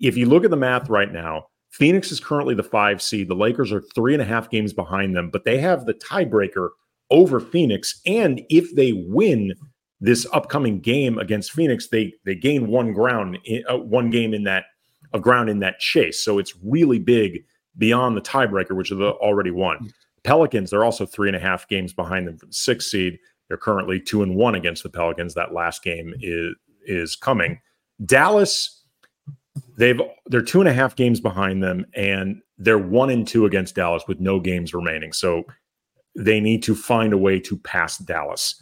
If 0.00 0.16
you 0.16 0.26
look 0.26 0.44
at 0.44 0.50
the 0.50 0.56
math 0.56 0.88
right 0.88 1.12
now, 1.12 1.46
Phoenix 1.70 2.10
is 2.10 2.20
currently 2.20 2.54
the 2.54 2.62
five 2.62 3.00
seed. 3.02 3.28
The 3.28 3.34
Lakers 3.34 3.72
are 3.72 3.82
three 3.94 4.14
and 4.14 4.22
a 4.22 4.26
half 4.26 4.50
games 4.50 4.72
behind 4.72 5.14
them, 5.14 5.30
but 5.30 5.44
they 5.44 5.58
have 5.58 5.86
the 5.86 5.94
tiebreaker 5.94 6.70
over 7.10 7.40
Phoenix. 7.40 8.00
And 8.06 8.42
if 8.48 8.74
they 8.74 8.92
win 8.92 9.54
this 10.00 10.26
upcoming 10.32 10.80
game 10.80 11.18
against 11.18 11.52
Phoenix, 11.52 11.88
they 11.88 12.14
they 12.24 12.34
gain 12.34 12.68
one 12.68 12.92
ground, 12.92 13.38
uh, 13.68 13.78
one 13.78 14.10
game 14.10 14.34
in 14.34 14.44
that 14.44 14.64
of 15.12 15.22
ground 15.22 15.48
in 15.48 15.60
that 15.60 15.78
chase. 15.78 16.22
So 16.22 16.38
it's 16.38 16.54
really 16.62 16.98
big 16.98 17.44
beyond 17.76 18.16
the 18.16 18.20
tiebreaker, 18.20 18.76
which 18.76 18.90
is 18.90 19.00
already 19.00 19.50
won. 19.50 19.90
Pelicans, 20.24 20.70
they're 20.70 20.84
also 20.84 21.06
three 21.06 21.28
and 21.28 21.36
a 21.36 21.40
half 21.40 21.68
games 21.68 21.92
behind 21.92 22.26
them 22.26 22.36
for 22.36 22.46
the 22.46 22.52
sixth 22.52 22.88
seed. 22.88 23.18
They're 23.48 23.56
currently 23.56 24.00
two 24.00 24.22
and 24.22 24.36
one 24.36 24.54
against 24.54 24.82
the 24.82 24.90
Pelicans. 24.90 25.34
That 25.34 25.54
last 25.54 25.82
game 25.82 26.14
is 26.20 26.54
is 26.84 27.16
coming. 27.16 27.60
Dallas 28.04 28.77
they've 29.78 30.00
they're 30.26 30.42
two 30.42 30.60
and 30.60 30.68
a 30.68 30.72
half 30.74 30.94
games 30.94 31.20
behind 31.20 31.62
them, 31.62 31.86
and 31.94 32.42
they're 32.58 32.78
one 32.78 33.08
and 33.08 33.26
two 33.26 33.46
against 33.46 33.76
Dallas 33.76 34.02
with 34.06 34.20
no 34.20 34.38
games 34.38 34.74
remaining. 34.74 35.12
So 35.12 35.44
they 36.14 36.40
need 36.40 36.62
to 36.64 36.74
find 36.74 37.12
a 37.12 37.18
way 37.18 37.40
to 37.40 37.56
pass 37.56 37.96
Dallas. 37.96 38.54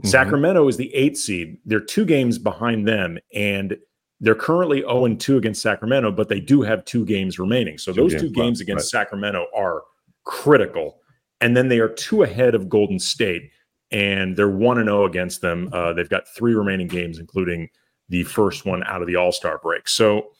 Mm-hmm. 0.00 0.08
Sacramento 0.08 0.68
is 0.68 0.76
the 0.76 0.94
eighth 0.94 1.16
seed. 1.16 1.56
They're 1.64 1.80
two 1.80 2.04
games 2.04 2.38
behind 2.38 2.86
them, 2.86 3.18
and 3.32 3.76
they're 4.20 4.34
currently 4.34 4.80
0 4.80 5.04
and 5.04 5.20
2 5.20 5.36
against 5.36 5.62
Sacramento, 5.62 6.10
but 6.10 6.28
they 6.28 6.40
do 6.40 6.62
have 6.62 6.84
two 6.84 7.04
games 7.04 7.38
remaining. 7.38 7.78
So 7.78 7.92
two 7.92 8.02
those 8.02 8.12
games 8.12 8.22
two 8.22 8.30
games 8.30 8.60
against 8.60 8.92
right. 8.92 9.00
Sacramento 9.00 9.46
are 9.54 9.82
critical. 10.24 11.00
And 11.42 11.56
then 11.56 11.68
they 11.68 11.80
are 11.80 11.88
two 11.88 12.22
ahead 12.22 12.54
of 12.54 12.68
Golden 12.68 12.98
State, 12.98 13.50
and 13.90 14.34
they're 14.34 14.48
one 14.48 14.78
and 14.78 14.88
zero 14.88 15.02
oh 15.02 15.06
against 15.06 15.42
them. 15.42 15.68
Uh, 15.70 15.92
they've 15.92 16.08
got 16.08 16.26
three 16.34 16.54
remaining 16.54 16.88
games, 16.88 17.18
including 17.18 17.68
the 18.08 18.22
first 18.22 18.64
one 18.64 18.82
out 18.84 19.02
of 19.02 19.06
the 19.06 19.16
All 19.16 19.32
Star 19.32 19.58
break. 19.62 19.86
So 19.86 20.30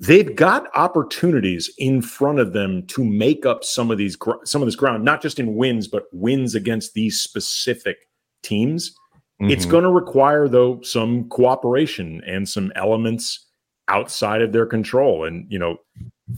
they've 0.00 0.34
got 0.34 0.66
opportunities 0.74 1.70
in 1.78 2.02
front 2.02 2.38
of 2.38 2.52
them 2.52 2.86
to 2.88 3.04
make 3.04 3.46
up 3.46 3.64
some 3.64 3.90
of 3.90 3.98
these 3.98 4.16
some 4.44 4.62
of 4.62 4.66
this 4.66 4.76
ground, 4.76 5.04
not 5.04 5.22
just 5.22 5.38
in 5.38 5.56
wins, 5.56 5.88
but 5.88 6.04
wins 6.12 6.54
against 6.54 6.94
these 6.94 7.20
specific 7.20 7.98
teams. 8.42 8.94
Mm-hmm. 9.40 9.50
It's 9.50 9.66
going 9.66 9.84
to 9.84 9.90
require 9.90 10.48
though 10.48 10.80
some 10.82 11.28
cooperation 11.28 12.22
and 12.26 12.48
some 12.48 12.72
elements 12.74 13.46
outside 13.88 14.42
of 14.42 14.52
their 14.52 14.66
control, 14.66 15.24
and 15.24 15.46
you 15.50 15.58
know 15.58 15.76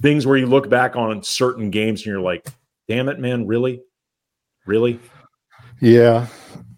things 0.00 0.26
where 0.26 0.36
you 0.36 0.46
look 0.46 0.68
back 0.68 0.96
on 0.96 1.22
certain 1.22 1.70
games 1.70 2.00
and 2.00 2.06
you're 2.06 2.20
like, 2.20 2.46
"Damn 2.88 3.08
it, 3.08 3.18
man! 3.18 3.46
Really, 3.46 3.80
really." 4.66 5.00
Yeah. 5.80 6.26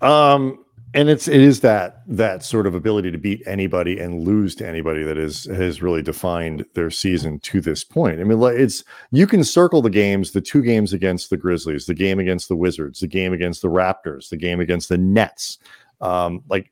Um, 0.01 0.62
and 0.95 1.09
it's 1.09 1.27
it 1.27 1.41
is 1.41 1.61
that 1.61 2.03
that 2.07 2.43
sort 2.43 2.67
of 2.67 2.75
ability 2.75 3.11
to 3.11 3.19
beat 3.19 3.43
anybody 3.47 3.99
and 3.99 4.25
lose 4.27 4.55
to 4.57 4.67
anybody 4.67 5.03
that 5.03 5.17
is 5.17 5.45
has 5.47 5.81
really 5.81 6.03
defined 6.03 6.65
their 6.75 6.91
season 6.91 7.39
to 7.41 7.61
this 7.61 7.83
point. 7.83 8.21
I 8.21 8.25
mean, 8.25 8.41
it's 8.43 8.85
you 9.11 9.27
can 9.27 9.43
circle 9.43 9.81
the 9.81 9.91
games, 9.91 10.33
the 10.33 10.41
two 10.41 10.63
games 10.63 10.93
against 10.93 11.31
the 11.31 11.37
Grizzlies, 11.37 11.87
the 11.87 11.95
game 11.95 12.19
against 12.19 12.49
the 12.49 12.57
Wizards, 12.57 13.01
the 13.01 13.07
game 13.07 13.33
against 13.33 13.63
the 13.63 13.69
Raptors, 13.69 14.29
the 14.29 14.37
game 14.37 14.61
against 14.61 14.89
the 14.89 14.99
Nets. 14.99 15.59
Um, 16.01 16.43
like 16.49 16.71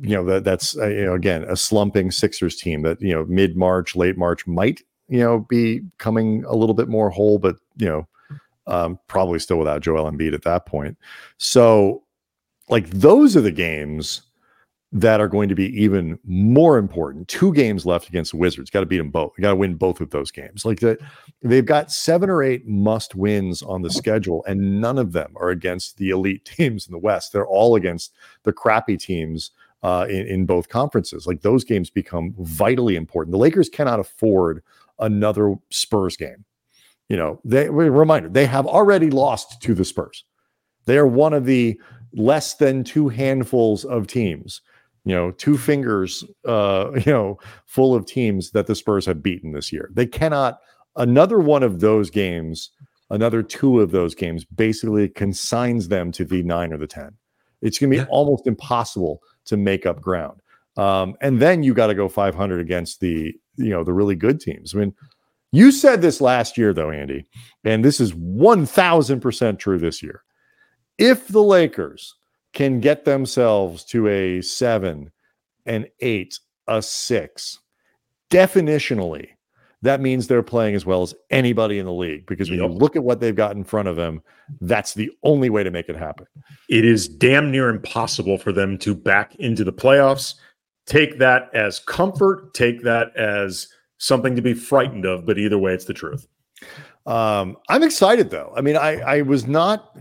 you 0.00 0.14
know 0.14 0.24
that 0.26 0.44
that's 0.44 0.76
uh, 0.76 0.86
you 0.86 1.04
know 1.04 1.14
again 1.14 1.44
a 1.44 1.56
slumping 1.56 2.10
Sixers 2.12 2.56
team 2.56 2.82
that 2.82 3.00
you 3.00 3.12
know 3.12 3.24
mid 3.26 3.56
March, 3.56 3.96
late 3.96 4.16
March 4.16 4.46
might 4.46 4.82
you 5.08 5.18
know 5.18 5.40
be 5.40 5.80
coming 5.98 6.44
a 6.46 6.54
little 6.54 6.74
bit 6.74 6.88
more 6.88 7.10
whole, 7.10 7.38
but 7.38 7.56
you 7.76 7.86
know 7.86 8.06
um, 8.68 9.00
probably 9.08 9.40
still 9.40 9.58
without 9.58 9.82
Joel 9.82 10.10
Embiid 10.10 10.32
at 10.32 10.42
that 10.42 10.66
point. 10.66 10.96
So 11.38 12.04
like 12.68 12.88
those 12.90 13.36
are 13.36 13.40
the 13.40 13.52
games 13.52 14.22
that 14.94 15.20
are 15.20 15.28
going 15.28 15.48
to 15.48 15.54
be 15.54 15.68
even 15.82 16.18
more 16.24 16.76
important. 16.76 17.26
Two 17.26 17.52
games 17.54 17.86
left 17.86 18.08
against 18.08 18.32
the 18.32 18.36
Wizards. 18.36 18.68
Got 18.68 18.80
to 18.80 18.86
beat 18.86 18.98
them 18.98 19.10
both. 19.10 19.32
Got 19.40 19.50
to 19.50 19.56
win 19.56 19.74
both 19.74 20.02
of 20.02 20.10
those 20.10 20.30
games. 20.30 20.66
Like 20.66 20.80
that, 20.80 20.98
they've 21.40 21.64
got 21.64 21.90
seven 21.90 22.28
or 22.28 22.42
eight 22.42 22.66
must 22.66 23.14
wins 23.14 23.62
on 23.62 23.80
the 23.80 23.90
schedule, 23.90 24.44
and 24.46 24.82
none 24.82 24.98
of 24.98 25.12
them 25.12 25.32
are 25.36 25.48
against 25.48 25.96
the 25.96 26.10
elite 26.10 26.44
teams 26.56 26.86
in 26.86 26.92
the 26.92 26.98
West. 26.98 27.32
They're 27.32 27.46
all 27.46 27.74
against 27.74 28.12
the 28.42 28.52
crappy 28.52 28.98
teams 28.98 29.50
uh, 29.82 30.06
in, 30.10 30.26
in 30.26 30.46
both 30.46 30.68
conferences. 30.68 31.26
Like 31.26 31.40
those 31.40 31.64
games 31.64 31.88
become 31.88 32.34
vitally 32.38 32.96
important. 32.96 33.32
The 33.32 33.38
Lakers 33.38 33.70
cannot 33.70 33.98
afford 33.98 34.62
another 34.98 35.54
Spurs 35.70 36.16
game. 36.18 36.44
You 37.08 37.16
know, 37.16 37.40
they 37.44 37.68
reminder 37.68 38.28
they 38.28 38.46
have 38.46 38.66
already 38.66 39.10
lost 39.10 39.60
to 39.62 39.74
the 39.74 39.84
Spurs. 39.84 40.24
They 40.84 40.98
are 40.98 41.06
one 41.06 41.32
of 41.32 41.46
the 41.46 41.80
less 42.14 42.54
than 42.54 42.84
two 42.84 43.08
handfuls 43.08 43.84
of 43.84 44.06
teams 44.06 44.60
you 45.04 45.14
know 45.14 45.30
two 45.32 45.58
fingers 45.58 46.24
uh 46.46 46.90
you 47.06 47.12
know 47.12 47.38
full 47.66 47.94
of 47.94 48.06
teams 48.06 48.50
that 48.52 48.66
the 48.66 48.74
spurs 48.74 49.06
have 49.06 49.22
beaten 49.22 49.52
this 49.52 49.72
year. 49.72 49.90
They 49.92 50.06
cannot 50.06 50.58
another 50.96 51.38
one 51.38 51.62
of 51.62 51.80
those 51.80 52.10
games 52.10 52.70
another 53.10 53.42
two 53.42 53.80
of 53.80 53.90
those 53.90 54.14
games 54.14 54.44
basically 54.44 55.08
consigns 55.08 55.88
them 55.88 56.12
to 56.12 56.24
the 56.24 56.42
9 56.42 56.72
or 56.72 56.76
the 56.78 56.86
10 56.86 57.12
it's 57.60 57.78
going 57.78 57.90
to 57.90 57.96
be 57.96 58.02
yeah. 58.02 58.08
almost 58.08 58.46
impossible 58.46 59.20
to 59.44 59.56
make 59.56 59.86
up 59.86 60.00
ground. 60.00 60.40
Um 60.76 61.14
and 61.20 61.40
then 61.40 61.62
you 61.62 61.74
got 61.74 61.88
to 61.88 61.94
go 61.94 62.08
500 62.08 62.60
against 62.60 63.00
the 63.00 63.34
you 63.56 63.70
know 63.70 63.84
the 63.84 63.92
really 63.92 64.16
good 64.16 64.40
teams. 64.40 64.74
I 64.74 64.78
mean 64.78 64.94
you 65.54 65.70
said 65.70 66.00
this 66.00 66.20
last 66.20 66.56
year 66.56 66.72
though 66.72 66.90
andy 66.90 67.26
and 67.64 67.84
this 67.84 68.00
is 68.00 68.12
1000% 68.12 69.58
true 69.58 69.78
this 69.78 70.02
year 70.02 70.22
if 70.98 71.28
the 71.28 71.42
Lakers 71.42 72.14
can 72.52 72.80
get 72.80 73.04
themselves 73.04 73.84
to 73.84 74.08
a 74.08 74.42
seven, 74.42 75.10
an 75.66 75.86
eight, 76.00 76.38
a 76.68 76.82
six, 76.82 77.58
definitionally, 78.30 79.28
that 79.82 80.00
means 80.00 80.26
they're 80.26 80.42
playing 80.42 80.74
as 80.74 80.86
well 80.86 81.02
as 81.02 81.14
anybody 81.30 81.78
in 81.78 81.86
the 81.86 81.92
league 81.92 82.24
because 82.26 82.48
when 82.48 82.60
yep. 82.60 82.70
you 82.70 82.76
look 82.76 82.94
at 82.94 83.02
what 83.02 83.20
they've 83.20 83.34
got 83.34 83.56
in 83.56 83.64
front 83.64 83.88
of 83.88 83.96
them, 83.96 84.22
that's 84.60 84.94
the 84.94 85.10
only 85.24 85.50
way 85.50 85.64
to 85.64 85.70
make 85.70 85.88
it 85.88 85.96
happen. 85.96 86.26
It 86.68 86.84
is 86.84 87.08
damn 87.08 87.50
near 87.50 87.68
impossible 87.68 88.38
for 88.38 88.52
them 88.52 88.78
to 88.78 88.94
back 88.94 89.34
into 89.36 89.64
the 89.64 89.72
playoffs. 89.72 90.34
Take 90.86 91.18
that 91.18 91.50
as 91.52 91.80
comfort, 91.80 92.54
take 92.54 92.82
that 92.82 93.16
as 93.16 93.68
something 93.98 94.36
to 94.36 94.42
be 94.42 94.54
frightened 94.54 95.04
of, 95.04 95.26
but 95.26 95.38
either 95.38 95.58
way, 95.58 95.74
it's 95.74 95.84
the 95.84 95.94
truth. 95.94 96.28
Um, 97.06 97.56
I'm 97.68 97.82
excited 97.82 98.30
though. 98.30 98.52
I 98.56 98.60
mean, 98.60 98.76
I 98.76 99.00
I 99.00 99.22
was 99.22 99.46
not 99.48 99.96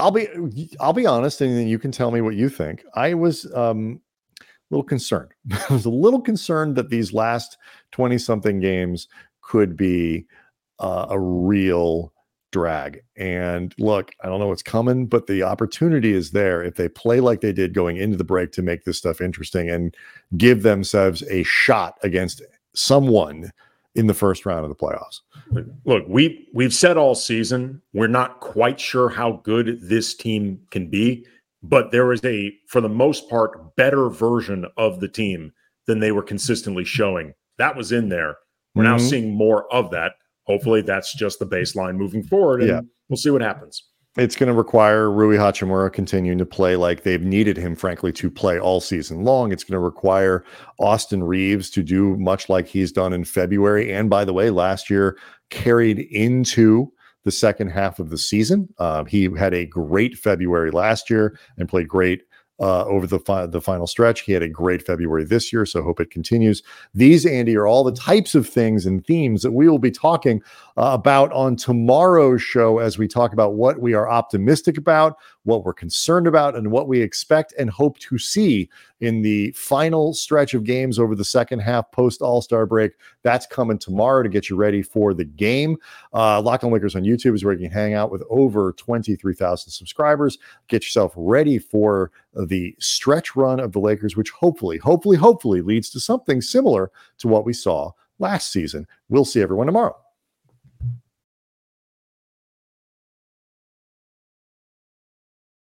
I'll 0.00 0.10
be 0.10 0.70
I'll 0.80 0.92
be 0.92 1.06
honest, 1.06 1.40
and 1.40 1.56
then 1.56 1.68
you 1.68 1.78
can 1.78 1.92
tell 1.92 2.10
me 2.10 2.20
what 2.20 2.34
you 2.34 2.48
think. 2.48 2.84
I 2.94 3.14
was 3.14 3.50
um, 3.54 4.00
a 4.40 4.44
little 4.70 4.84
concerned. 4.84 5.32
I 5.70 5.72
was 5.72 5.84
a 5.84 5.90
little 5.90 6.20
concerned 6.20 6.76
that 6.76 6.90
these 6.90 7.12
last 7.12 7.56
twenty 7.92 8.18
something 8.18 8.60
games 8.60 9.08
could 9.42 9.76
be 9.76 10.26
uh, 10.78 11.06
a 11.10 11.20
real 11.20 12.12
drag. 12.52 13.00
And 13.16 13.74
look, 13.78 14.12
I 14.22 14.26
don't 14.26 14.40
know 14.40 14.48
what's 14.48 14.62
coming, 14.62 15.06
but 15.06 15.26
the 15.26 15.42
opportunity 15.42 16.12
is 16.12 16.32
there 16.32 16.62
if 16.62 16.74
they 16.74 16.88
play 16.88 17.20
like 17.20 17.40
they 17.40 17.52
did 17.52 17.74
going 17.74 17.96
into 17.96 18.16
the 18.16 18.24
break 18.24 18.52
to 18.52 18.62
make 18.62 18.84
this 18.84 18.98
stuff 18.98 19.20
interesting 19.20 19.70
and 19.70 19.94
give 20.36 20.62
themselves 20.62 21.22
a 21.30 21.44
shot 21.44 21.98
against 22.02 22.42
someone 22.74 23.52
in 23.94 24.06
the 24.06 24.14
first 24.14 24.46
round 24.46 24.64
of 24.64 24.68
the 24.68 24.76
playoffs. 24.76 25.20
Look, 25.84 26.04
we 26.06 26.48
we've 26.54 26.74
said 26.74 26.96
all 26.96 27.14
season 27.14 27.82
we're 27.92 28.06
not 28.06 28.40
quite 28.40 28.78
sure 28.78 29.08
how 29.08 29.40
good 29.44 29.80
this 29.82 30.14
team 30.14 30.60
can 30.70 30.88
be, 30.88 31.26
but 31.62 31.90
there 31.90 32.12
is 32.12 32.24
a 32.24 32.52
for 32.68 32.80
the 32.80 32.88
most 32.88 33.28
part 33.28 33.74
better 33.76 34.08
version 34.08 34.66
of 34.76 35.00
the 35.00 35.08
team 35.08 35.52
than 35.86 35.98
they 35.98 36.12
were 36.12 36.22
consistently 36.22 36.84
showing. 36.84 37.34
That 37.58 37.76
was 37.76 37.92
in 37.92 38.08
there. 38.08 38.36
We're 38.74 38.84
mm-hmm. 38.84 38.92
now 38.92 38.98
seeing 38.98 39.34
more 39.34 39.72
of 39.72 39.90
that. 39.90 40.12
Hopefully 40.44 40.82
that's 40.82 41.14
just 41.14 41.38
the 41.38 41.46
baseline 41.46 41.96
moving 41.96 42.22
forward 42.22 42.60
and 42.62 42.70
yeah. 42.70 42.80
we'll 43.08 43.16
see 43.16 43.30
what 43.30 43.42
happens 43.42 43.89
it's 44.16 44.34
going 44.34 44.48
to 44.48 44.54
require 44.54 45.10
Rui 45.10 45.36
Hachimura 45.36 45.92
continuing 45.92 46.38
to 46.38 46.46
play 46.46 46.74
like 46.74 47.04
they've 47.04 47.22
needed 47.22 47.56
him, 47.56 47.76
frankly, 47.76 48.12
to 48.14 48.30
play 48.30 48.58
all 48.58 48.80
season 48.80 49.22
long. 49.22 49.52
It's 49.52 49.62
going 49.62 49.74
to 49.74 49.78
require 49.78 50.44
Austin 50.80 51.22
Reaves 51.22 51.70
to 51.70 51.82
do 51.82 52.16
much 52.16 52.48
like 52.48 52.66
he's 52.66 52.90
done 52.90 53.12
in 53.12 53.24
February. 53.24 53.92
And 53.92 54.10
by 54.10 54.24
the 54.24 54.32
way, 54.32 54.50
last 54.50 54.90
year 54.90 55.16
carried 55.50 56.00
into 56.10 56.92
the 57.24 57.30
second 57.30 57.68
half 57.68 57.98
of 57.98 58.10
the 58.10 58.18
season. 58.18 58.68
Uh, 58.78 59.04
he 59.04 59.28
had 59.38 59.54
a 59.54 59.66
great 59.66 60.16
February 60.16 60.70
last 60.70 61.08
year 61.08 61.38
and 61.56 61.68
played 61.68 61.86
great 61.86 62.22
uh, 62.60 62.84
over 62.84 63.06
the 63.06 63.18
fi- 63.18 63.46
the 63.46 63.60
final 63.60 63.86
stretch. 63.86 64.20
He 64.20 64.32
had 64.32 64.42
a 64.42 64.48
great 64.48 64.84
February 64.84 65.24
this 65.24 65.52
year, 65.52 65.64
so 65.64 65.82
hope 65.82 66.00
it 66.00 66.10
continues. 66.10 66.62
These, 66.94 67.24
Andy, 67.24 67.56
are 67.56 67.66
all 67.66 67.84
the 67.84 67.92
types 67.92 68.34
of 68.34 68.46
things 68.48 68.84
and 68.84 69.04
themes 69.04 69.42
that 69.42 69.52
we 69.52 69.68
will 69.68 69.78
be 69.78 69.90
talking 69.90 70.42
uh, 70.80 70.94
about 70.94 71.30
on 71.32 71.56
tomorrow's 71.56 72.40
show 72.40 72.78
as 72.78 72.96
we 72.96 73.06
talk 73.06 73.34
about 73.34 73.52
what 73.52 73.80
we 73.80 73.92
are 73.92 74.08
optimistic 74.08 74.78
about, 74.78 75.18
what 75.42 75.62
we're 75.62 75.74
concerned 75.74 76.26
about, 76.26 76.56
and 76.56 76.70
what 76.70 76.88
we 76.88 77.02
expect 77.02 77.52
and 77.58 77.68
hope 77.68 77.98
to 77.98 78.16
see 78.16 78.66
in 79.00 79.20
the 79.20 79.50
final 79.50 80.14
stretch 80.14 80.54
of 80.54 80.64
games 80.64 80.98
over 80.98 81.14
the 81.14 81.24
second 81.24 81.58
half 81.58 81.92
post 81.92 82.22
All 82.22 82.40
Star 82.40 82.64
break. 82.64 82.92
That's 83.22 83.46
coming 83.46 83.76
tomorrow 83.76 84.22
to 84.22 84.28
get 84.30 84.48
you 84.48 84.56
ready 84.56 84.80
for 84.80 85.12
the 85.12 85.26
game. 85.26 85.76
Uh, 86.14 86.40
Locked 86.40 86.64
on 86.64 86.72
Lakers 86.72 86.96
on 86.96 87.02
YouTube 87.02 87.34
is 87.34 87.44
where 87.44 87.52
you 87.52 87.68
can 87.68 87.70
hang 87.70 87.92
out 87.92 88.10
with 88.10 88.22
over 88.30 88.72
23,000 88.72 89.70
subscribers. 89.70 90.38
Get 90.68 90.84
yourself 90.84 91.12
ready 91.14 91.58
for 91.58 92.10
the 92.34 92.74
stretch 92.78 93.36
run 93.36 93.60
of 93.60 93.72
the 93.72 93.80
Lakers, 93.80 94.16
which 94.16 94.30
hopefully, 94.30 94.78
hopefully, 94.78 95.18
hopefully 95.18 95.60
leads 95.60 95.90
to 95.90 96.00
something 96.00 96.40
similar 96.40 96.90
to 97.18 97.28
what 97.28 97.44
we 97.44 97.52
saw 97.52 97.90
last 98.18 98.50
season. 98.50 98.86
We'll 99.10 99.26
see 99.26 99.42
everyone 99.42 99.66
tomorrow. 99.66 99.94